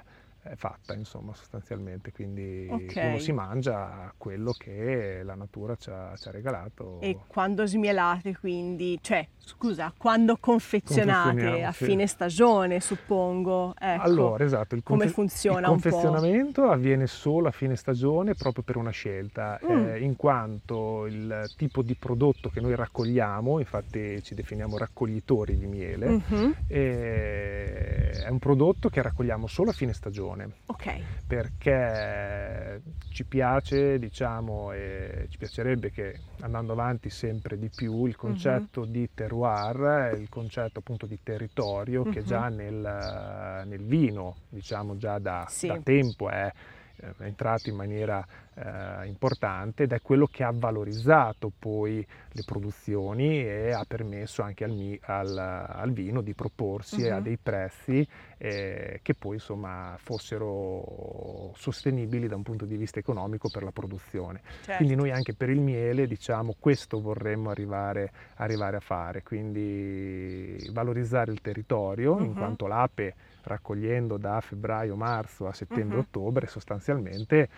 [0.49, 2.11] è fatta, insomma, sostanzialmente.
[2.11, 3.09] Quindi okay.
[3.09, 6.99] uno si mangia quello che la natura ci ha, ci ha, regalato.
[7.01, 13.73] E quando smielate, quindi, cioè, scusa, quando confezionate a fine stagione, suppongo.
[13.77, 18.77] Ecco, allora, esatto, il come funziona il confezionamento avviene solo a fine stagione proprio per
[18.77, 19.87] una scelta, mm.
[19.87, 25.67] eh, in quanto il tipo di prodotto che noi raccogliamo, infatti ci definiamo raccoglitori di
[25.67, 26.51] miele, mm-hmm.
[26.67, 30.53] eh, è un prodotto che raccogliamo solo a fine stagione produzione.
[30.67, 31.01] Ok.
[31.25, 38.81] Perché ci piace, diciamo, e ci piacerebbe che andando avanti sempre di più il concetto
[38.81, 38.87] uh-huh.
[38.87, 42.11] di terroir, il concetto appunto di territorio uh-huh.
[42.11, 45.67] che già nel, nel, vino, diciamo già da, sì.
[45.67, 46.51] da tempo è
[46.99, 48.25] è entrato in maniera
[48.57, 54.63] eh, importante ed è quello che ha valorizzato poi le produzioni e ha permesso anche
[54.63, 57.15] al, al, al vino di proporsi uh-huh.
[57.15, 63.49] a dei prezzi eh, che poi insomma fossero sostenibili da un punto di vista economico
[63.49, 64.41] per la produzione.
[64.61, 64.75] Certo.
[64.77, 71.31] Quindi noi anche per il miele diciamo questo vorremmo arrivare, arrivare a fare, quindi valorizzare
[71.31, 72.23] il territorio uh-huh.
[72.23, 76.51] in quanto l'ape raccogliendo da febbraio-marzo a settembre-ottobre uh-huh.
[76.51, 77.49] sostanzialmente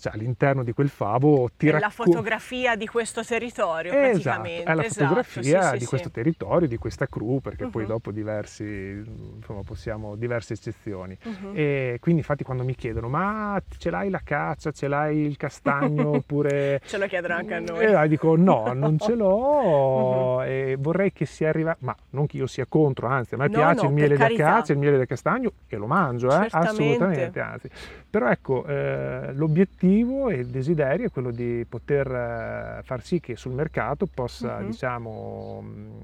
[0.00, 4.70] cioè, all'interno di quel favo ti racco- la fotografia di questo territorio esatto, praticamente.
[4.70, 6.14] È la esatto, fotografia esatto, sì, di sì, questo sì.
[6.14, 7.70] territorio, di questa crew, perché uh-huh.
[7.70, 11.16] poi dopo diversi, insomma, possiamo, diverse eccezioni.
[11.22, 11.52] Uh-huh.
[11.54, 16.10] E quindi infatti quando mi chiedono ma ce l'hai la caccia, ce l'hai il castagno
[16.16, 16.80] oppure...
[16.84, 17.84] ce lo chiedono anche a noi.
[17.84, 20.42] E dico no, non ce l'ho uh-huh.
[20.48, 23.52] e vorrei che si arriva, ma non che io sia contro, anzi a me no,
[23.52, 27.40] piace no, il miele da caccia, il miele da castagno e lo mangio, eh, assolutamente,
[27.40, 27.68] anzi.
[28.10, 33.36] Però ecco, eh, l'obiettivo e il desiderio è quello di poter eh, far sì che
[33.36, 34.66] sul mercato possa, uh-huh.
[34.66, 36.00] diciamo, mm,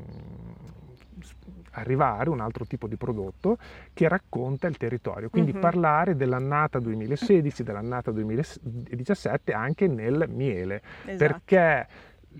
[1.72, 3.58] arrivare un altro tipo di prodotto
[3.92, 5.58] che racconta il territorio, quindi uh-huh.
[5.58, 11.16] parlare dell'annata 2016, dell'annata 2017 anche nel miele, esatto.
[11.16, 11.86] perché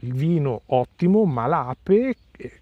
[0.01, 2.15] il vino ottimo, ma l'ape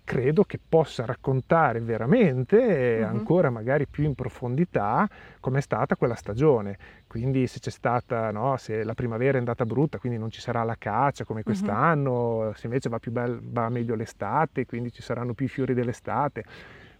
[0.04, 3.06] credo che possa raccontare veramente, uh-huh.
[3.06, 5.08] ancora magari più in profondità,
[5.40, 6.78] com'è stata quella stagione.
[7.06, 10.62] Quindi se c'è stata, no, se la primavera è andata brutta, quindi non ci sarà
[10.62, 12.52] la caccia come quest'anno, uh-huh.
[12.54, 16.44] se invece va, più bel, va meglio l'estate, quindi ci saranno più i fiori dell'estate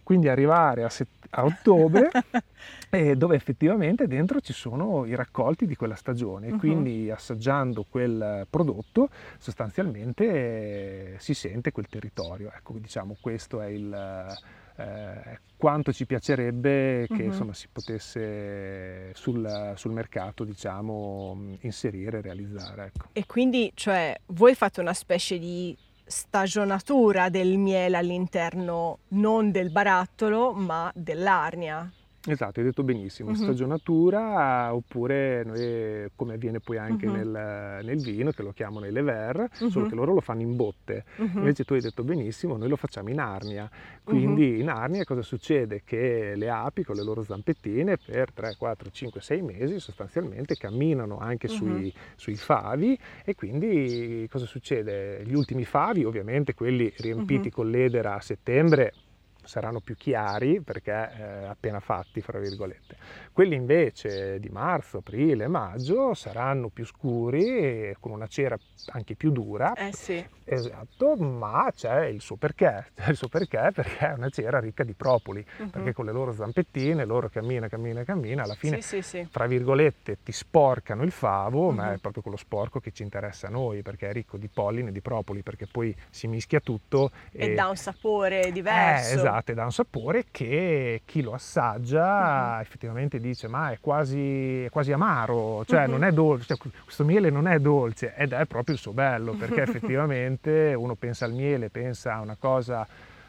[0.05, 2.11] quindi arrivare a, set- a ottobre
[2.91, 6.59] eh, dove effettivamente dentro ci sono i raccolti di quella stagione uh-huh.
[6.59, 14.33] quindi assaggiando quel prodotto sostanzialmente eh, si sente quel territorio ecco diciamo questo è il
[14.77, 17.23] eh, quanto ci piacerebbe che uh-huh.
[17.23, 22.87] insomma, si potesse sul, sul mercato diciamo, inserire e realizzare.
[22.87, 23.09] Ecco.
[23.13, 25.77] E quindi cioè, voi fate una specie di
[26.15, 31.91] stagionatura del miele all'interno non del barattolo ma dell'arnia.
[32.27, 33.35] Esatto, hai detto benissimo, Mhm.
[33.35, 37.13] stagionatura oppure noi, come avviene poi anche Mhm.
[37.13, 39.89] nel, nel vino, che lo chiamano il lever, solo Mhm.
[39.91, 41.05] che loro lo fanno in botte.
[41.39, 43.69] Invece tu hai detto benissimo, noi lo facciamo in arnia.
[44.03, 45.83] Quindi in arnia cosa succede?
[45.85, 51.19] Che le api con le loro zampettine per 3, 4, 5, 6 mesi sostanzialmente camminano
[51.19, 55.23] anche sui, sui favi e quindi cosa succede?
[55.27, 58.95] Gli ultimi favi, ovviamente quelli riempiti con l'edera a settembre,
[59.45, 62.97] saranno più chiari perché eh, appena fatti, fra virgolette.
[63.33, 68.59] Quelli invece di marzo, aprile, maggio saranno più scuri e con una cera
[68.93, 69.73] anche più dura.
[69.75, 70.23] Eh sì.
[70.47, 74.85] Esatto, ma c'è il suo perché, c'è il suo perché perché è una cera ricca
[74.85, 75.71] di propoli, Mhm.
[75.71, 79.27] perché con le loro zampettine, loro cammina, cammina, cammina, alla fine Sì, sì, sì.
[79.31, 81.95] fra virgolette ti sporcano il favo, ma Mhm.
[81.95, 84.93] è proprio quello sporco che ci interessa a noi perché è ricco di polline e
[84.93, 89.11] di propoli, perché poi si mischia tutto E dà un sapore diverso.
[89.11, 92.61] eh, esatto, e dà un sapore che chi lo assaggia Mhm.
[92.61, 95.91] effettivamente dice ma è quasi, è quasi amaro, cioè Mhm.
[95.91, 99.35] non è dolce, cioè, questo miele non è dolce ed è proprio il suo bello
[99.35, 102.87] perché effettivamente uno pensa al miele, pensa a una cosa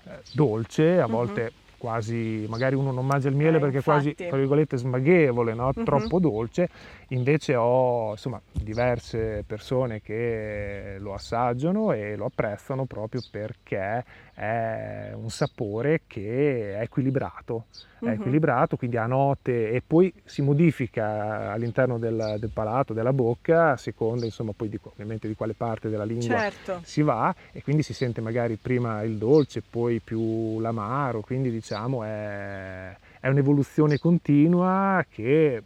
[0.08, 1.12] eh, dolce, a Mhm.
[1.12, 5.54] volte quasi, magari uno non mangia il miele Eh, perché è quasi, tra virgolette, smaghevole,
[5.54, 5.72] no?
[5.84, 6.68] Troppo dolce,
[7.10, 15.30] invece ho insomma diverse persone che lo assaggiano e lo apprezzano proprio perché è un
[15.30, 17.65] sapore che è equilibrato,
[18.00, 18.12] è Mhm.
[18.12, 23.78] equilibrato, quindi ha note e poi si modifica all'interno del, del palato, della bocca, a
[23.78, 26.80] seconda insomma poi di, ovviamente di quale parte della lingua Certo.
[26.84, 32.04] si va e quindi si sente magari prima il dolce, poi più l'amaro, quindi diciamo
[32.04, 35.62] è, è un'evoluzione continua che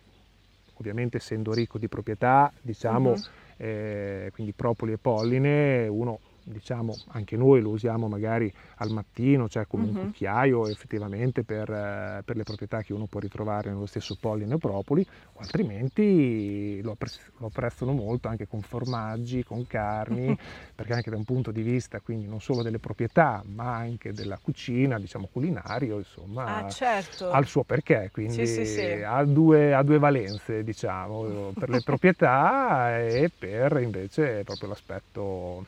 [0.80, 3.22] ovviamente essendo ricco di proprietà, diciamo, Mhm.
[3.58, 9.66] eh, quindi propoli e polline, uno diciamo anche noi lo usiamo magari al mattino, cioè
[9.68, 10.00] come un Mhm.
[10.00, 14.58] cucchiaio effettivamente per, eh, per le proprietà che uno può ritrovare nello stesso polline o
[14.58, 20.36] propoli, o altrimenti lo, appre- lo apprezzano molto anche con formaggi, con carni,
[20.76, 24.38] perché anche da un punto di vista quindi non solo delle proprietà, ma anche della
[24.42, 27.30] cucina, diciamo culinario, insomma, Ah, certo.
[27.32, 28.82] ha il suo perché, quindi Sì, sì, sì.
[29.04, 35.66] Ha, due, ha due valenze, diciamo, per le proprietà e per invece proprio l'aspetto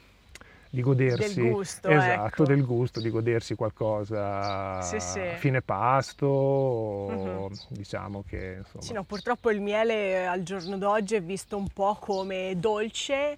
[0.74, 2.46] di godersi Del gusto, esatto, ecco.
[2.46, 5.20] del gusto, di godersi qualcosa Sì, sì.
[5.20, 7.58] a fine pasto, o Mhm.
[7.68, 11.98] diciamo che insomma, Sì, no, purtroppo il miele al giorno d'oggi è visto un po'
[12.00, 13.38] come dolce,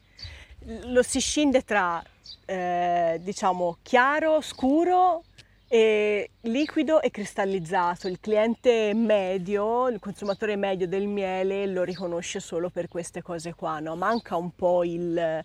[0.86, 2.02] lo si scinde tra,
[2.46, 5.24] eh, diciamo, chiaro, scuro
[5.68, 8.08] e liquido e cristallizzato.
[8.08, 13.80] Il cliente medio, il consumatore medio del miele lo riconosce solo per queste cose qua,
[13.80, 13.96] no?
[13.96, 15.44] Manca un po' il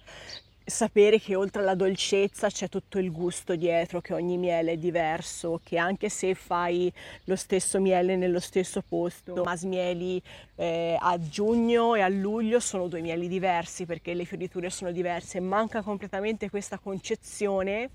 [0.69, 5.61] sapere che oltre alla dolcezza c'è tutto il gusto dietro, che ogni miele è diverso,
[5.65, 6.93] che anche se fai
[7.25, 10.21] lo stesso miele nello stesso posto, masmieli
[10.57, 15.41] eh, a giugno e a luglio sono due mieli diversi perché le fioriture sono diverse,
[15.41, 17.91] manca completamente questa concezione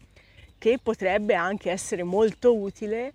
[0.58, 3.14] che potrebbe anche essere molto utile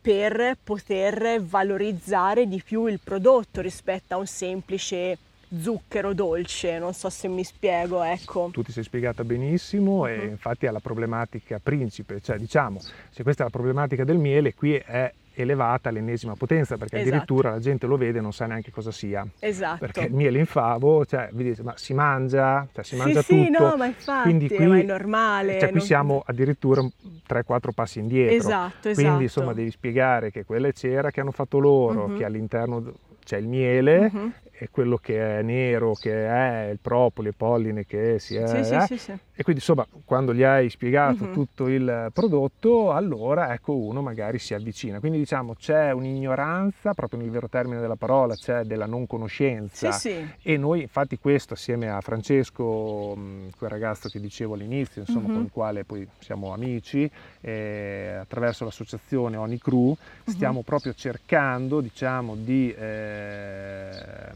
[0.00, 5.18] per poter valorizzare di più il prodotto rispetto a un semplice
[5.58, 8.50] zucchero dolce, non so se mi spiego, ecco.
[8.52, 10.28] tu ti sei spiegata benissimo e Mhm.
[10.30, 12.78] infatti è la problematica principe, cioè diciamo,
[13.10, 17.08] se questa è la problematica del miele, qui è elevata all'ennesima potenza perché Esatto.
[17.08, 19.26] addirittura la gente lo vede e non sa neanche cosa sia.
[19.38, 19.78] Esatto.
[19.78, 22.66] Perché il miele in favo, cioè, vi dite, ma si mangia?
[22.72, 23.68] Cioè, si sì, mangia sì, tutto?
[23.70, 25.58] no, ma infatti, Quindi qui, ma è normale.
[25.58, 26.82] Cioè, qui non- siamo addirittura
[27.26, 28.36] 3-4 passi indietro.
[28.36, 29.06] Esatto, esatto.
[29.06, 32.16] Quindi insomma devi spiegare che quella è cera che hanno fatto loro, Mhm.
[32.18, 32.92] che all'interno
[33.24, 34.32] c'è il miele Mhm.
[34.62, 38.46] E quello che è nero, che è il propoli, il polline, che si è...
[38.46, 38.80] Sì, sì, eh.
[38.86, 39.12] sì, sì.
[39.40, 41.32] E quindi insomma quando gli hai spiegato Mhm.
[41.32, 45.00] tutto il prodotto, allora ecco uno magari si avvicina.
[45.00, 49.92] Quindi diciamo c'è un'ignoranza, proprio nel vero termine della parola, c'è della non conoscenza.
[49.92, 50.28] Sì, sì.
[50.42, 55.32] E noi infatti questo assieme a Francesco, mh, quel ragazzo che dicevo all'inizio, insomma Mhm.
[55.34, 59.94] con il quale poi siamo amici, eh, attraverso l'associazione Oni Crew,
[60.26, 60.64] stiamo Mhm.
[60.64, 64.32] proprio cercando diciamo di eh,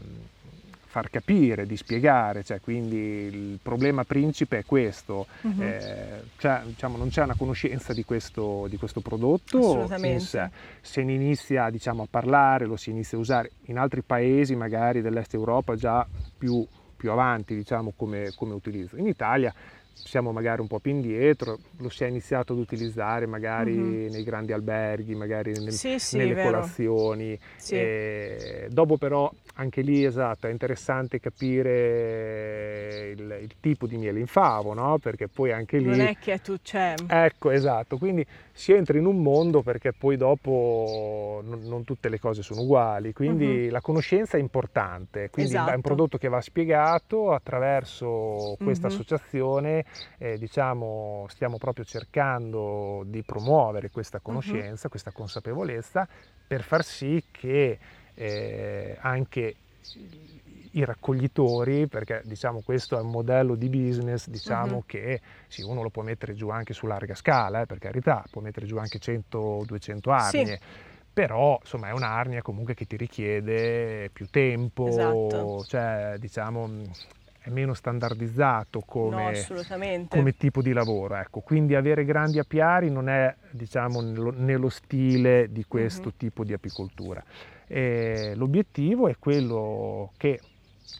[0.95, 5.61] far capire, di spiegare, cioè quindi il problema principe è questo, Mhm.
[5.61, 9.57] eh, cioè, diciamo, non c'è una conoscenza di questo, di questo prodotto
[10.21, 10.49] sé.
[10.79, 15.01] Se ne inizia diciamo, a parlare, lo si inizia a usare in altri paesi, magari
[15.01, 18.95] dell'est Europa, già più, più avanti diciamo, come, come utilizzo.
[18.95, 19.53] In Italia
[20.03, 24.11] siamo magari un po' più indietro, lo si è iniziato ad utilizzare magari Mhm.
[24.11, 26.49] nei grandi alberghi, magari nel- Sì, sì, nelle vero.
[26.51, 27.37] colazioni.
[27.57, 27.75] Sì.
[27.75, 34.27] E dopo però anche lì esatto, è interessante capire il, il tipo di miele in
[34.27, 34.97] favo, no?
[34.99, 35.85] Perché poi anche lì...
[35.85, 36.93] Non è che tu c'è.
[37.07, 42.19] Ecco, esatto, quindi si entra in un mondo perché poi dopo non, non tutte le
[42.19, 43.71] cose sono uguali, quindi Mhm.
[43.71, 45.81] la conoscenza è importante, quindi è un Esatto.
[45.81, 48.93] prodotto che va spiegato attraverso questa Mhm.
[48.93, 49.84] associazione,
[50.17, 56.07] eh, diciamo, stiamo proprio cercando di promuovere questa conoscenza, questa consapevolezza
[56.47, 57.79] per far sì che
[58.13, 59.55] eh, anche
[60.71, 64.81] i raccoglitori, perché diciamo questo è un modello di business, diciamo Mhm.
[64.85, 68.41] che sì, uno lo può mettere giù anche su larga scala, eh, per carità, può
[68.41, 70.39] mettere giù anche 100-200 Sì.
[70.39, 70.59] arnie,
[71.13, 75.63] però insomma è un'arnia comunque che ti richiede più tempo, Esatto.
[75.67, 76.69] cioè diciamo
[77.45, 80.17] è meno standardizzato No, come, assolutamente.
[80.17, 81.41] come tipo di lavoro, ecco.
[81.41, 86.13] quindi avere grandi apiari non è diciamo nello, nello stile di questo Mhm.
[86.17, 87.23] tipo di apicoltura.
[87.67, 90.41] E l'obiettivo è quello che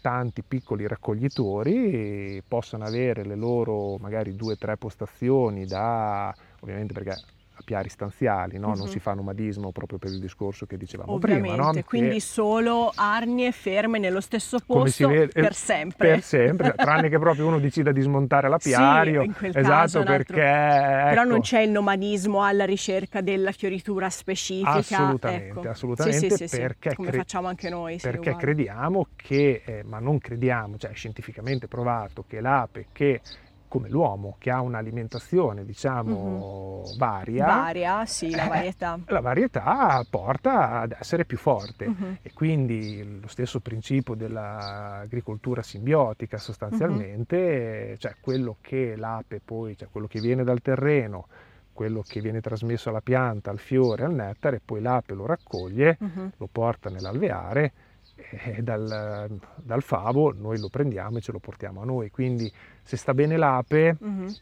[0.01, 7.21] tanti piccoli raccoglitori possano avere le loro magari due o tre postazioni da ovviamente perché
[7.65, 8.67] apiari stanziali, no?
[8.67, 8.85] non Mhm.
[8.85, 11.83] si fa nomadismo proprio per il discorso che dicevamo Ovviamente, prima, no?
[11.83, 16.07] Quindi solo arnie ferme nello stesso posto vede, per eh, sempre.
[16.09, 20.03] per sempre, tranne che proprio uno decida di smontare l'apiario, Sì, in quel esatto altro-
[20.03, 24.71] perché Però ecco, non c'è il nomadismo alla ricerca della fioritura specifica.
[24.71, 25.69] Assolutamente, ecco.
[25.69, 27.97] assolutamente, Sì, sì, sì, sì, perché come cre- facciamo anche noi.
[27.99, 33.21] sì, perché crediamo che, eh, ma non crediamo, cioè è scientificamente provato che l'ape che
[33.67, 38.99] come l'uomo che ha un'alimentazione diciamo varia, Varia, sì, la eh, varietà.
[39.07, 41.87] la varietà porta ad essere più forte.
[41.87, 42.17] Mhm.
[42.21, 50.07] E quindi lo stesso principio dell'agricoltura simbiotica sostanzialmente, cioè quello che l'ape poi, cioè quello
[50.07, 51.27] che viene dal terreno,
[51.73, 56.31] quello che viene trasmesso alla pianta, al fiore, al nettare, poi l'ape lo raccoglie, Mhm.
[56.37, 57.73] lo porta nell'alveare
[58.15, 62.09] e dal, dal favo noi lo prendiamo e ce lo portiamo a noi.
[62.11, 62.51] Quindi
[62.81, 64.35] se sta bene l'ape, Mhm.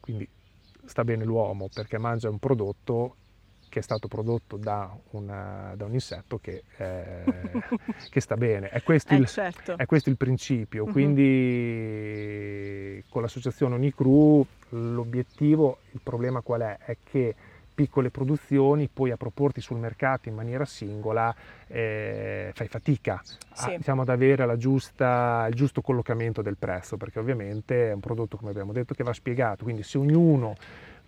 [0.00, 0.28] quindi
[0.84, 3.16] sta bene l'uomo perché mangia un prodotto
[3.70, 7.24] che è stato prodotto da, una- da un insetto che, eh,
[8.08, 8.68] che sta bene.
[8.68, 9.76] È questo, Eh, il, certo.
[9.76, 10.84] è questo il principio.
[10.86, 10.92] Mhm.
[10.92, 16.78] Quindi con l'associazione Unicru l'obiettivo, il problema qual è?
[16.84, 17.34] È che
[17.74, 21.34] piccole produzioni poi a proporti sul mercato in maniera singola
[21.66, 23.22] eh, fai fatica a,
[23.56, 23.76] Sì.
[23.76, 28.36] diciamo, ad avere la giusta- il giusto collocamento del prezzo perché ovviamente è un prodotto
[28.36, 30.54] come abbiamo detto che va spiegato quindi se ognuno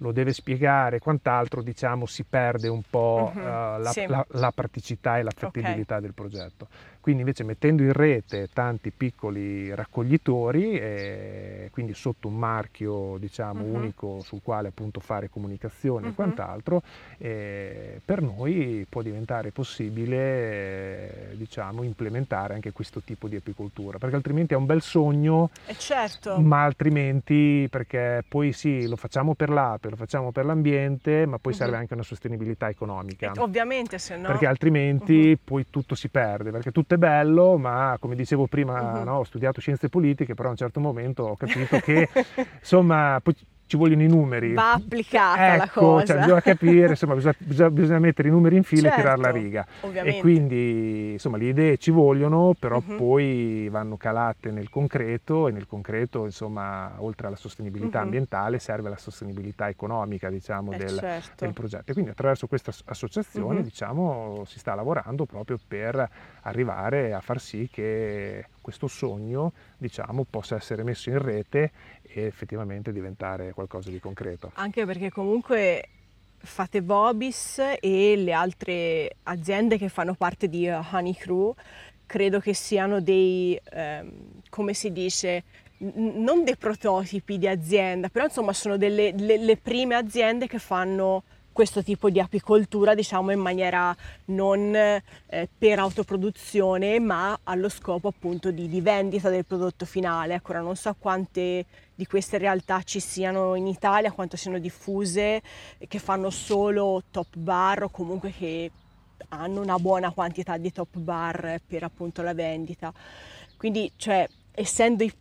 [0.00, 4.06] lo deve spiegare quant'altro diciamo si perde un po' Mhm, eh, la, sì.
[4.06, 6.68] la- la praticità e la fattibilità del progetto
[7.06, 13.74] quindi invece mettendo in rete tanti piccoli raccoglitori, eh, quindi sotto un marchio diciamo Mhm.
[13.74, 16.10] unico sul quale appunto fare comunicazione Mhm.
[16.10, 16.82] e quant'altro,
[17.18, 24.16] eh, per noi può diventare possibile eh, diciamo implementare anche questo tipo di apicoltura, perché
[24.16, 26.40] altrimenti è un bel sogno, Eh, certo.
[26.40, 31.52] ma altrimenti perché poi sì, lo facciamo per l'ape, lo facciamo per l'ambiente, ma poi
[31.52, 31.58] Mhm.
[31.58, 33.30] serve anche una sostenibilità economica.
[33.32, 34.26] Eh, Ovviamente, se no...
[34.26, 39.04] Perché altrimenti poi tutto si perde, perché tutto è bello, ma come dicevo prima, Mhm.
[39.04, 42.08] no, ho studiato scienze politiche, però a un certo momento ho capito che
[42.58, 43.20] insomma
[43.66, 44.52] ci vogliono i numeri.
[44.54, 46.04] Va applicata la Ecco, cosa.
[46.06, 49.20] cioè, bisogna capire, insomma, bisogna, bisogna- bisogna mettere i numeri in fila Certo, e tirare
[49.20, 49.66] la riga.
[49.80, 50.18] Ovviamente.
[50.18, 52.96] E quindi insomma le idee ci vogliono, però Mhm.
[52.96, 58.04] poi vanno calate nel concreto e nel concreto, insomma, oltre alla sostenibilità Mhm.
[58.04, 61.44] ambientale serve la sostenibilità economica, diciamo, Eh, del, certo.
[61.44, 61.90] del progetto.
[61.90, 63.64] E quindi attraverso questa as- associazione Mhm.
[63.64, 66.08] diciamo, si sta lavorando proprio per
[66.42, 71.70] arrivare a far sì che questo sogno diciamo, possa essere messo in rete
[72.20, 74.52] e effettivamente diventare qualcosa di concreto.
[74.54, 75.88] Anche perché comunque
[76.38, 81.54] fate Vobis e le altre aziende che fanno parte di uh, Honey Crew
[82.06, 85.42] credo che siano dei, ehm, come si dice,
[85.78, 91.24] non dei prototipi di azienda, però insomma sono delle le, le prime aziende che fanno
[91.56, 93.96] questo tipo di apicoltura, diciamo, in maniera
[94.26, 100.34] non eh, per autoproduzione, ma allo scopo appunto di, di vendita del prodotto finale.
[100.34, 105.40] Ecco, ora non so quante di queste realtà ci siano in Italia, quanto siano diffuse,
[105.88, 108.70] che fanno solo top bar o comunque che
[109.28, 112.92] hanno una buona quantità di top bar per appunto la vendita.
[113.56, 115.12] Quindi, cioè, essendo i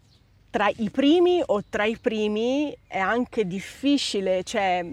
[0.56, 4.86] tra i primi o tra i primi è anche difficile, cioè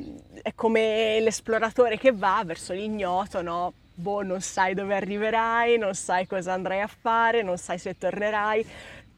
[0.43, 3.73] è come l'esploratore che va verso l'ignoto, no?
[3.95, 8.67] Boh, non sai dove arriverai, non sai cosa andrai a fare, non sai se tornerai.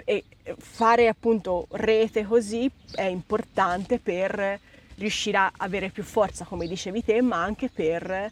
[0.05, 0.25] e
[0.59, 4.61] fare appunto rete così è importante per
[4.97, 8.31] riuscire a avere più forza, come dicevi te, ma anche per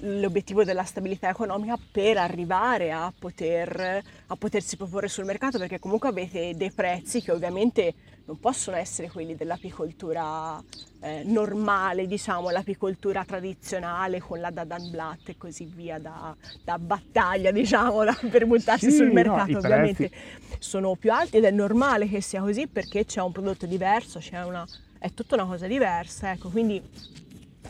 [0.00, 6.08] l'obiettivo della stabilità economica per arrivare a, poter, a potersi proporre sul mercato perché comunque
[6.08, 7.94] avete dei prezzi che ovviamente
[8.26, 10.60] non possono essere quelli dell'apicoltura
[11.00, 16.34] eh, normale, diciamo, l'apicoltura tradizionale con la Dadanblatt e così via da,
[16.64, 19.50] da battaglia, diciamo, da, per buttarsi Sì, sul no, mercato.
[19.52, 23.30] i ovviamente prezzi- sono più alti ed è normale che sia così perché c'è un
[23.30, 24.66] prodotto diverso, c'è una,
[24.98, 26.82] è tutta una cosa diversa, ecco, quindi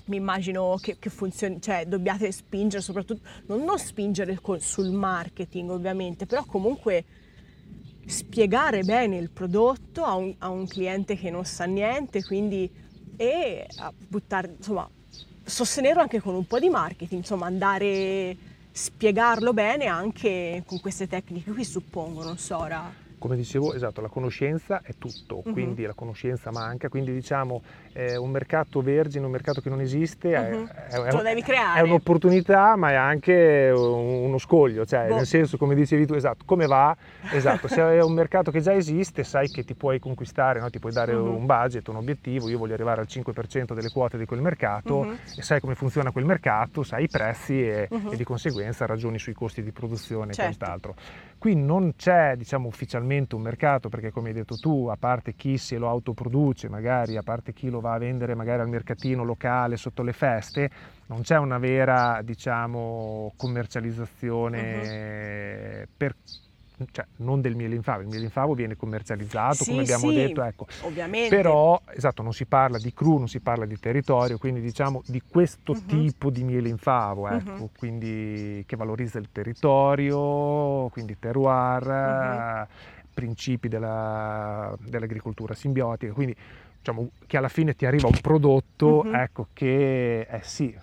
[0.06, 5.70] mi immagino che, che funzioni, cioè dobbiate spingere soprattutto, non, non spingere col- sul marketing
[5.70, 7.04] ovviamente, però comunque
[8.06, 12.70] spiegare bene il prodotto a un, a un cliente che non sa niente, quindi
[13.16, 13.66] e
[14.08, 14.88] buttare, insomma,
[15.42, 21.50] sostenerlo anche con un po' di marketing, insomma, andare spiegarlo bene anche con queste tecniche
[21.50, 23.05] qui suppongo, non so ora.
[23.18, 25.52] Come dicevo, esatto, la conoscenza è tutto, Mhm.
[25.52, 27.62] quindi la conoscenza manca, quindi diciamo
[27.94, 30.66] eh, un mercato vergine, un mercato che non esiste, è- Mhm.
[30.66, 31.78] è, creare.
[31.78, 35.14] è un'opportunità ma è anche un- uno scoglio, cioè Boh.
[35.14, 36.94] nel senso come dicevi tu, esatto, come va?
[37.30, 40.68] Esatto, se è un mercato che già esiste sai che ti puoi conquistare, no?
[40.68, 41.26] ti puoi dare Mhm.
[41.26, 45.04] un budget, un obiettivo, io voglio arrivare al 5% delle quote di quel mercato
[45.34, 49.32] e sai come funziona quel mercato, sai i prezzi e, e di conseguenza ragioni sui
[49.32, 50.56] costi di produzione e Certo.
[50.58, 50.94] quant'altro.
[51.46, 55.58] Qui non c'è diciamo, ufficialmente un mercato perché come hai detto tu, a parte chi
[55.58, 59.76] se lo autoproduce, magari a parte chi lo va a vendere magari al mercatino locale
[59.76, 60.68] sotto le feste,
[61.06, 66.16] non c'è una vera diciamo, commercializzazione per,
[66.90, 70.08] cioè, non del miele in favo, il miele in favo viene commercializzato Sì, come abbiamo
[70.08, 70.66] sì, detto, ecco.
[70.82, 71.34] Ovviamente.
[71.34, 75.22] Però, esatto, non si parla di cru, non si parla di territorio, quindi diciamo di
[75.26, 75.86] questo Mhm.
[75.86, 77.68] tipo di miele in favo, ecco, Mhm.
[77.78, 82.38] quindi che valorizza il territorio, quindi terroir, Mhm.
[82.62, 82.66] eh,
[83.12, 86.36] principi della- dell'agricoltura simbiotica, quindi
[86.78, 89.14] diciamo che alla fine ti arriva un prodotto, Mhm.
[89.14, 90.76] ecco, che è sì,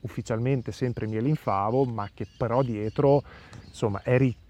[0.00, 3.22] ufficialmente sempre miele in favo, ma che però dietro
[3.66, 4.40] insomma è ricco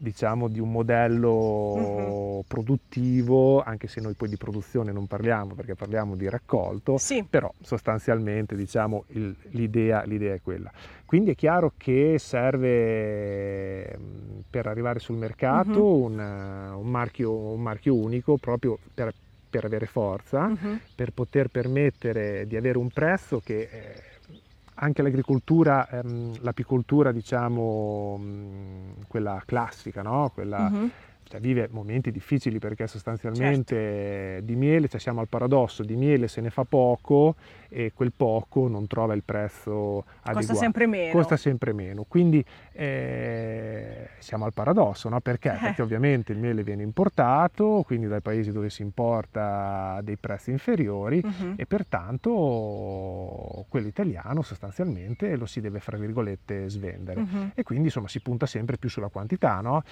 [0.00, 2.40] diciamo di un modello Mhm.
[2.48, 7.24] produttivo, anche se noi poi di produzione non parliamo perché parliamo di raccolto, Sì.
[7.28, 10.72] però sostanzialmente diciamo il- l'idea, l'idea è quella.
[11.04, 13.96] Quindi è chiaro che serve
[14.50, 16.02] per arrivare sul mercato Mhm.
[16.02, 19.12] un, eh, un marchio, un marchio unico proprio per,
[19.48, 20.80] per avere forza, Mhm.
[20.96, 24.02] per poter permettere di avere un prezzo che eh,
[24.74, 30.30] anche l'agricoltura, ehm, l'apicoltura diciamo mh, quella classica, no?
[30.34, 30.90] quella, Mhm.
[31.34, 36.40] Cioè, vive momenti difficili perché sostanzialmente di miele, cioè siamo al paradosso, di miele se
[36.40, 37.34] ne fa poco
[37.68, 40.38] e quel poco non trova il prezzo adeguato.
[40.38, 41.10] Costa sempre meno.
[41.12, 45.18] Costa sempre meno, quindi eh, siamo al paradosso, no?
[45.20, 45.54] perché?
[45.54, 45.58] Eh.
[45.58, 50.50] Perché ovviamente il miele viene importato, quindi dai paesi dove si importa a dei prezzi
[50.52, 51.54] inferiori Mhm.
[51.56, 57.50] e pertanto quello italiano sostanzialmente lo si deve, fra virgolette, svendere Mhm.
[57.54, 59.82] e quindi insomma si punta sempre più sulla quantità, no?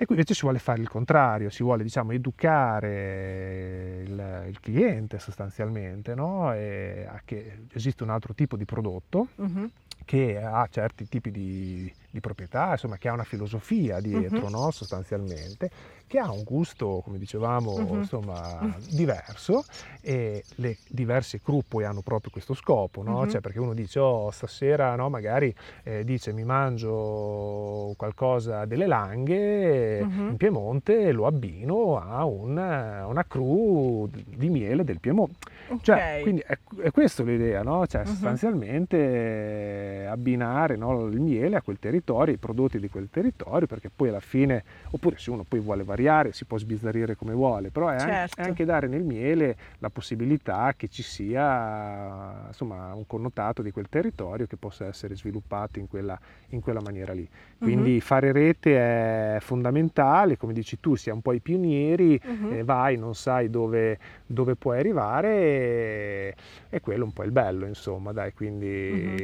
[0.00, 5.18] E qui invece si vuole fare il contrario, si vuole diciamo educare il, il cliente
[5.18, 6.48] sostanzialmente, no?
[6.48, 9.70] A che esiste un altro tipo di prodotto Mhm.
[10.06, 14.52] che ha certi tipi di, di proprietà, insomma che ha una filosofia dietro, Mhm.
[14.52, 14.70] no?
[14.72, 15.70] sostanzialmente,
[16.08, 17.96] che ha un gusto, come dicevamo, Mhm.
[17.98, 19.64] insomma, diverso
[20.00, 23.20] e le diverse cru poi hanno proprio questo scopo, no?
[23.22, 23.28] Mhm.
[23.28, 25.54] Cioè, perché uno dice, oh, stasera no, magari
[25.84, 29.98] eh, dice mi mangio qualcosa delle langhe
[30.30, 35.58] in Piemonte e lo abbino a un- una cru di miele del Piemonte.
[35.82, 36.22] Cioè, Ok.
[36.22, 37.86] quindi è, è questa l'idea, no?
[37.86, 41.98] Cioè, sostanzialmente abbinare no, il miele a quel territorio,
[42.32, 46.32] i prodotti di quel territorio, perché poi alla fine, oppure se uno poi vuole variare,
[46.32, 48.40] si può sbizzarrire come vuole, però è, anche, Certo.
[48.40, 53.88] è anche dare nel miele la possibilità che ci sia insomma, un connotato di quel
[53.88, 57.28] territorio che possa essere sviluppato in quella, in quella maniera lì.
[57.58, 58.00] Quindi Mhm.
[58.00, 62.52] fare rete è fondamentale, come dici tu, siamo poi pionieri, Mhm.
[62.52, 63.98] eh, vai, non sai dove,
[64.30, 66.34] dove puoi arrivare
[66.68, 68.68] e, quello è un po' il bello, insomma, dai, quindi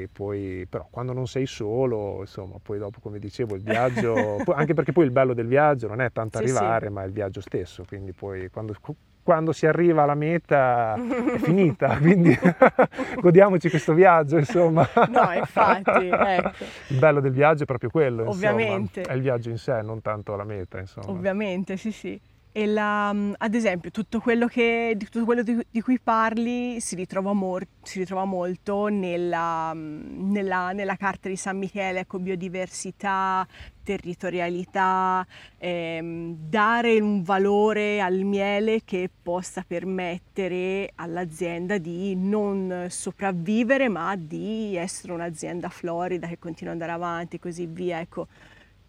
[0.00, 0.06] Mhm.
[0.12, 4.92] poi, però quando non sei solo, insomma, poi dopo, come dicevo, il viaggio, anche perché
[4.92, 6.92] poi il bello del viaggio non è tanto Sì, arrivare, sì.
[6.92, 8.74] ma è il viaggio stesso, quindi poi quando,
[9.22, 12.36] quando si arriva alla meta è finita, quindi
[13.20, 14.84] godiamoci questo viaggio, insomma.
[15.08, 16.64] No, infatti, ecco.
[16.88, 19.02] Il bello del viaggio è proprio quello, insomma, Ovviamente.
[19.02, 21.10] è il viaggio in sé, non tanto la meta, insomma.
[21.12, 22.20] Ovviamente, sì, sì.
[22.64, 26.94] La, mm, ad esempio, tutto quello, che, di, tutto quello di, di, cui parli si
[26.94, 33.46] ritrova, mor, si ritrova molto nella, mm, nella, nella, Carta di San Michele, ecco, biodiversità,
[33.82, 35.26] territorialità,
[35.58, 44.76] ehm, dare un valore al miele che possa permettere all'azienda di non sopravvivere, ma di
[44.76, 48.00] essere un'azienda florida che continua ad andare avanti e così via.
[48.00, 48.28] Ecco,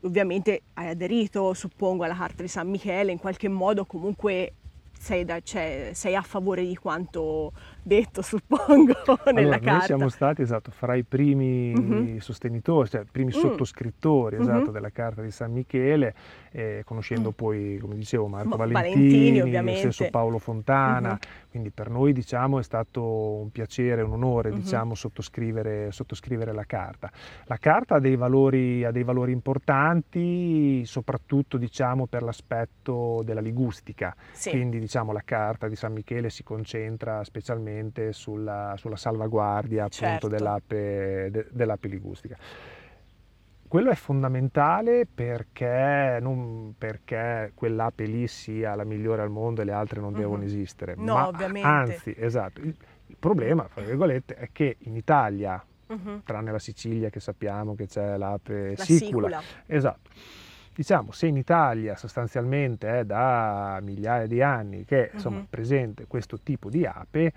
[0.02, 4.54] ovviamente hai aderito, suppongo, alla Carta di San Michele, in qualche modo comunque
[5.00, 8.93] sei, da, cioè, sei a favore di quanto detto, suppongo,
[9.26, 9.72] nella allora, carta.
[9.72, 12.20] Noi siamo stati esatto, fra i primi uh-huh.
[12.20, 13.39] sostenitori, cioè i primi mm.
[13.39, 14.72] sottoscrittori esatto, uh-huh.
[14.72, 16.14] della Carta di San Michele,
[16.52, 17.36] eh, conoscendo uh-huh.
[17.36, 21.18] poi, come dicevo, Marco Valentini, Valentini lo stesso Paolo Fontana,
[21.50, 27.12] quindi per noi diciamo, è stato un piacere, un onore diciamo, sottoscrivere, sottoscrivere, la Carta.
[27.45, 34.16] La Carta ha dei valori, ha dei valori importanti, soprattutto diciamo, per l'aspetto della ligustica,
[34.32, 34.50] sì.
[34.52, 40.28] quindi diciamo, la Carta di San Michele si concentra specialmente sulla, sulla salvaguardia appunto certo.
[40.30, 42.38] dell'ape, de, dell'ape ligustica.
[43.68, 49.74] Quello è fondamentale perché, non perché quell'ape lì sia la migliore al mondo e le
[49.74, 50.20] altre non uh-huh.
[50.20, 50.96] devono esistere.
[50.96, 51.68] No, ma ovviamente.
[51.68, 52.62] Anzi, esatto.
[52.62, 52.74] Il,
[53.08, 56.22] il problema, fra virgolette, è che in Italia, uh-huh.
[56.24, 59.42] tranne la Sicilia che sappiamo che c'è l'ape la sicula, sicula.
[59.66, 60.10] esatto
[60.78, 65.48] diciamo, se in Italia sostanzialmente è da migliaia di anni che è uh-huh.
[65.50, 67.34] presente questo tipo di ape,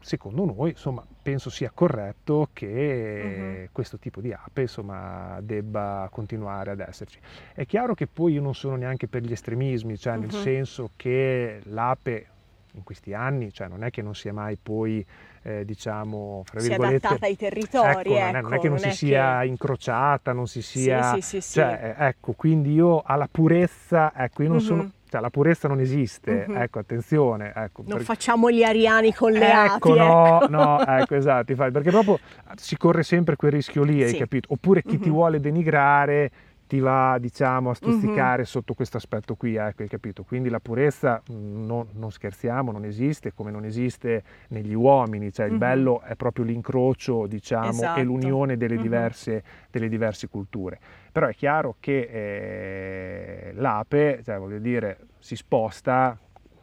[0.00, 3.68] secondo noi insomma, penso sia corretto che uh-huh.
[3.70, 7.20] questo tipo di ape insomma, debba continuare ad esserci.
[7.54, 10.20] È chiaro che poi io non sono neanche per gli estremismi, cioè uh-huh.
[10.20, 12.26] nel senso che l'ape
[12.72, 15.06] in questi anni, cioè non è che non sia mai poi,
[15.44, 16.98] eh, diciamo, fra si virgolette...
[16.98, 18.96] Si è adattata ai territori, ecco, ecco, non, è, non, è, che non, non si
[18.96, 19.46] sia che...
[19.46, 21.14] incrociata, non si sia...
[21.14, 24.64] Sì, sì, sì, cioè, ecco, quindi io alla purezza, ecco, io non uh-huh.
[24.64, 26.56] sono cioè, la purezza non esiste, uh-huh.
[26.56, 27.52] ecco, attenzione.
[27.54, 28.06] Ecco, non per...
[28.06, 29.98] facciamo gli ariani con le ecco, api.
[29.98, 30.48] No, ecco.
[30.48, 32.18] no, ecco, esatto, perché proprio
[32.56, 34.52] si corre sempre quel rischio lì, hai capito?
[34.52, 35.02] Oppure chi uh-huh.
[35.02, 36.30] ti vuole denigrare
[36.74, 38.48] ti va diciamo a stuzzicare uh-huh.
[38.48, 40.24] sotto questo aspetto qui, ecco, hai capito?
[40.24, 45.46] Quindi la purezza mm, non, non, scherziamo, non esiste come non esiste negli uomini, cioè
[45.46, 45.52] uh-huh.
[45.52, 48.00] il bello è proprio l'incrocio diciamo esatto.
[48.00, 48.82] e l'unione delle, uh-huh.
[48.82, 50.80] diverse, delle diverse culture.
[51.12, 56.18] Però è chiaro che eh, l'ape, cioè, voglio dire, si sposta